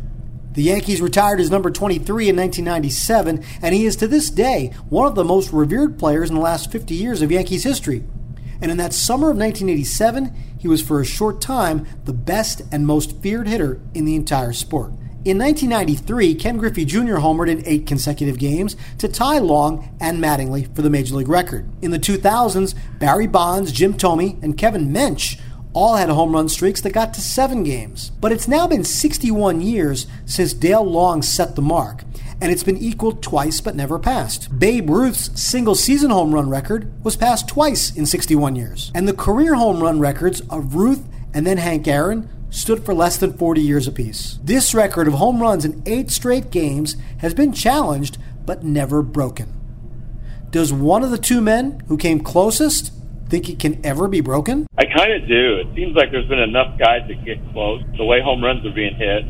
The 0.53 0.63
Yankees 0.63 0.99
retired 0.99 1.39
as 1.39 1.51
number 1.51 1.69
23 1.69 2.29
in 2.29 2.35
1997, 2.35 3.43
and 3.61 3.75
he 3.75 3.85
is 3.85 3.95
to 3.97 4.07
this 4.07 4.29
day 4.29 4.73
one 4.89 5.07
of 5.07 5.15
the 5.15 5.23
most 5.23 5.53
revered 5.53 5.99
players 5.99 6.29
in 6.29 6.35
the 6.35 6.41
last 6.41 6.71
50 6.71 6.95
years 6.95 7.21
of 7.21 7.31
Yankees 7.31 7.63
history. 7.63 8.03
And 8.61 8.71
in 8.71 8.77
that 8.77 8.93
summer 8.93 9.29
of 9.29 9.37
1987, 9.37 10.35
he 10.57 10.67
was 10.67 10.81
for 10.81 10.99
a 10.99 11.05
short 11.05 11.39
time 11.39 11.87
the 12.03 12.13
best 12.13 12.61
and 12.71 12.85
most 12.85 13.21
feared 13.21 13.47
hitter 13.47 13.79
in 13.93 14.05
the 14.05 14.15
entire 14.15 14.51
sport. 14.51 14.91
In 15.25 15.37
1993, 15.37 16.35
Ken 16.35 16.57
Griffey 16.57 16.85
Jr. 16.85 17.17
homered 17.17 17.49
in 17.49 17.61
eight 17.65 17.85
consecutive 17.85 18.39
games 18.39 18.77
to 18.99 19.09
tie 19.09 19.39
Long 19.39 19.93
and 19.99 20.23
Mattingly 20.23 20.73
for 20.73 20.81
the 20.81 20.89
Major 20.89 21.15
League 21.15 21.27
record. 21.27 21.69
In 21.81 21.91
the 21.91 21.99
2000s, 21.99 22.73
Barry 22.99 23.27
Bonds, 23.27 23.73
Jim 23.73 23.95
Thome, 23.95 24.41
and 24.41 24.57
Kevin 24.57 24.93
Mench 24.93 25.37
all 25.73 25.97
had 25.97 26.07
home 26.07 26.31
run 26.31 26.47
streaks 26.47 26.79
that 26.81 26.93
got 26.93 27.13
to 27.15 27.21
seven 27.21 27.63
games. 27.63 28.11
But 28.21 28.31
it's 28.31 28.47
now 28.47 28.65
been 28.65 28.85
61 28.85 29.59
years 29.59 30.07
since 30.25 30.53
Dale 30.53 30.85
Long 30.85 31.21
set 31.21 31.57
the 31.57 31.61
mark, 31.61 32.05
and 32.39 32.49
it's 32.49 32.63
been 32.63 32.77
equaled 32.77 33.21
twice 33.21 33.59
but 33.59 33.75
never 33.75 33.99
passed. 33.99 34.57
Babe 34.57 34.89
Ruth's 34.89 35.37
single 35.37 35.75
season 35.75 36.11
home 36.11 36.33
run 36.33 36.49
record 36.49 36.93
was 37.03 37.17
passed 37.17 37.49
twice 37.49 37.93
in 37.93 38.05
61 38.05 38.55
years. 38.55 38.89
And 38.95 39.05
the 39.05 39.13
career 39.13 39.55
home 39.55 39.83
run 39.83 39.99
records 39.99 40.39
of 40.49 40.75
Ruth 40.75 41.05
and 41.33 41.45
then 41.45 41.57
Hank 41.57 41.89
Aaron 41.89 42.29
stood 42.49 42.83
for 42.83 42.93
less 42.93 43.17
than 43.17 43.33
40 43.33 43.61
years 43.61 43.87
apiece. 43.87 44.39
This 44.43 44.73
record 44.73 45.07
of 45.07 45.15
home 45.15 45.41
runs 45.41 45.65
in 45.65 45.83
eight 45.85 46.09
straight 46.09 46.49
games 46.51 46.95
has 47.19 47.33
been 47.33 47.53
challenged 47.53 48.17
but 48.45 48.63
never 48.63 49.01
broken. 49.01 49.53
Does 50.49 50.73
one 50.73 51.03
of 51.03 51.11
the 51.11 51.17
two 51.17 51.41
men 51.41 51.83
who 51.87 51.97
came 51.97 52.19
closest 52.19 52.91
think 53.29 53.47
it 53.49 53.59
can 53.59 53.79
ever 53.85 54.07
be 54.07 54.21
broken? 54.21 54.65
I 54.77 54.85
kind 54.85 55.13
of 55.13 55.27
do. 55.27 55.57
It 55.57 55.75
seems 55.75 55.95
like 55.95 56.11
there's 56.11 56.27
been 56.27 56.39
enough 56.39 56.79
guys 56.79 57.07
that 57.07 57.23
get 57.23 57.37
close. 57.53 57.83
The 57.97 58.05
way 58.05 58.21
home 58.21 58.43
runs 58.43 58.65
are 58.65 58.73
being 58.73 58.95
hit, 58.95 59.23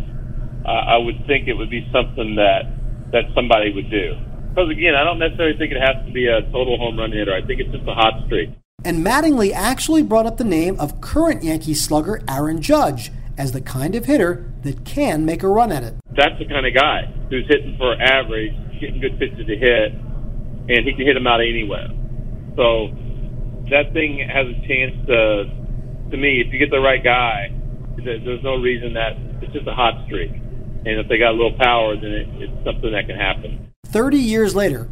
I 0.65 0.97
would 0.97 1.25
think 1.27 1.47
it 1.47 1.53
would 1.55 1.69
be 1.69 1.87
something 1.91 2.35
that 2.35 2.63
that 3.11 3.25
somebody 3.33 3.73
would 3.73 3.89
do. 3.89 4.15
Because 4.49 4.69
again, 4.69 4.95
I 4.95 5.03
don't 5.03 5.19
necessarily 5.19 5.57
think 5.57 5.71
it 5.71 5.81
has 5.81 6.05
to 6.05 6.11
be 6.13 6.27
a 6.27 6.41
total 6.51 6.77
home 6.77 6.97
run 6.97 7.11
hitter. 7.11 7.33
I 7.33 7.41
think 7.45 7.59
it's 7.59 7.71
just 7.71 7.87
a 7.87 7.93
hot 7.93 8.23
streak. 8.27 8.49
And 8.85 9.05
Mattingly 9.05 9.51
actually 9.51 10.03
brought 10.03 10.25
up 10.25 10.37
the 10.37 10.45
name 10.45 10.79
of 10.79 11.01
current 11.01 11.43
Yankee 11.43 11.73
slugger 11.73 12.21
Aaron 12.29 12.61
Judge 12.61 13.11
as 13.37 13.51
the 13.51 13.61
kind 13.61 13.95
of 13.95 14.05
hitter 14.05 14.51
that 14.63 14.85
can 14.85 15.25
make 15.25 15.43
a 15.43 15.47
run 15.47 15.71
at 15.71 15.83
it. 15.83 15.95
That's 16.15 16.37
the 16.39 16.45
kind 16.45 16.65
of 16.65 16.73
guy 16.73 17.05
who's 17.29 17.45
hitting 17.47 17.77
for 17.77 17.95
average, 18.01 18.53
getting 18.79 19.01
good 19.01 19.19
pitches 19.19 19.45
to 19.47 19.55
hit, 19.55 19.93
and 19.93 20.85
he 20.85 20.93
can 20.93 21.05
hit 21.05 21.13
them 21.13 21.27
out 21.27 21.41
anywhere. 21.41 21.87
So 22.55 22.89
that 23.69 23.93
thing 23.93 24.19
has 24.27 24.47
a 24.47 24.67
chance 24.67 24.95
to, 25.07 25.45
to 26.11 26.17
me, 26.17 26.41
if 26.41 26.51
you 26.53 26.59
get 26.59 26.69
the 26.71 26.79
right 26.79 27.03
guy, 27.03 27.51
there's 27.97 28.43
no 28.43 28.55
reason 28.55 28.93
that 28.93 29.13
it's 29.41 29.53
just 29.53 29.67
a 29.67 29.73
hot 29.73 30.05
streak. 30.05 30.31
And 30.31 30.99
if 30.99 31.07
they 31.09 31.17
got 31.17 31.31
a 31.31 31.37
little 31.37 31.57
power, 31.57 31.95
then 31.95 32.11
it, 32.11 32.27
it's 32.35 32.65
something 32.65 32.91
that 32.91 33.07
can 33.07 33.17
happen. 33.17 33.71
30 33.87 34.17
years 34.17 34.55
later, 34.55 34.89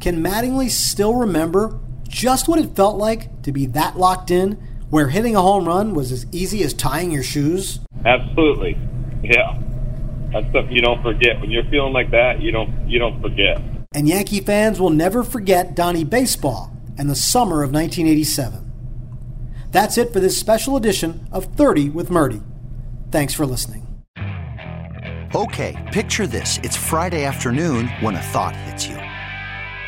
can 0.00 0.22
Mattingly 0.22 0.70
still 0.70 1.14
remember 1.14 1.80
just 2.08 2.48
what 2.48 2.58
it 2.58 2.76
felt 2.76 2.96
like 2.96 3.42
to 3.42 3.52
be 3.52 3.66
that 3.66 3.98
locked 3.98 4.30
in, 4.30 4.52
where 4.90 5.08
hitting 5.08 5.34
a 5.34 5.42
home 5.42 5.66
run 5.66 5.94
was 5.94 6.12
as 6.12 6.26
easy 6.32 6.62
as 6.62 6.72
tying 6.72 7.10
your 7.10 7.22
shoes? 7.22 7.80
Absolutely. 8.04 8.78
Yeah. 9.22 9.60
That's 10.32 10.48
stuff 10.50 10.66
you 10.70 10.80
don't 10.80 11.02
forget. 11.02 11.40
When 11.40 11.50
you're 11.50 11.64
feeling 11.64 11.92
like 11.92 12.10
that, 12.10 12.40
you 12.40 12.50
don't 12.50 12.88
you 12.88 12.98
don't 12.98 13.20
forget. 13.22 13.60
And 13.94 14.08
Yankee 14.08 14.40
fans 14.40 14.80
will 14.80 14.90
never 14.90 15.22
forget 15.22 15.76
Donnie 15.76 16.04
Baseball 16.04 16.76
and 16.98 17.08
the 17.08 17.14
summer 17.14 17.62
of 17.62 17.72
1987. 17.72 18.72
That's 19.70 19.98
it 19.98 20.12
for 20.12 20.20
this 20.20 20.38
special 20.38 20.76
edition 20.76 21.28
of 21.32 21.46
30 21.56 21.90
with 21.90 22.08
Murti. 22.08 22.42
Thanks 23.10 23.34
for 23.34 23.46
listening. 23.46 23.86
Okay, 25.34 25.90
picture 25.92 26.28
this. 26.28 26.60
It's 26.62 26.76
Friday 26.76 27.24
afternoon 27.24 27.88
when 28.00 28.14
a 28.14 28.22
thought 28.22 28.54
hits 28.54 28.86
you. 28.86 29.03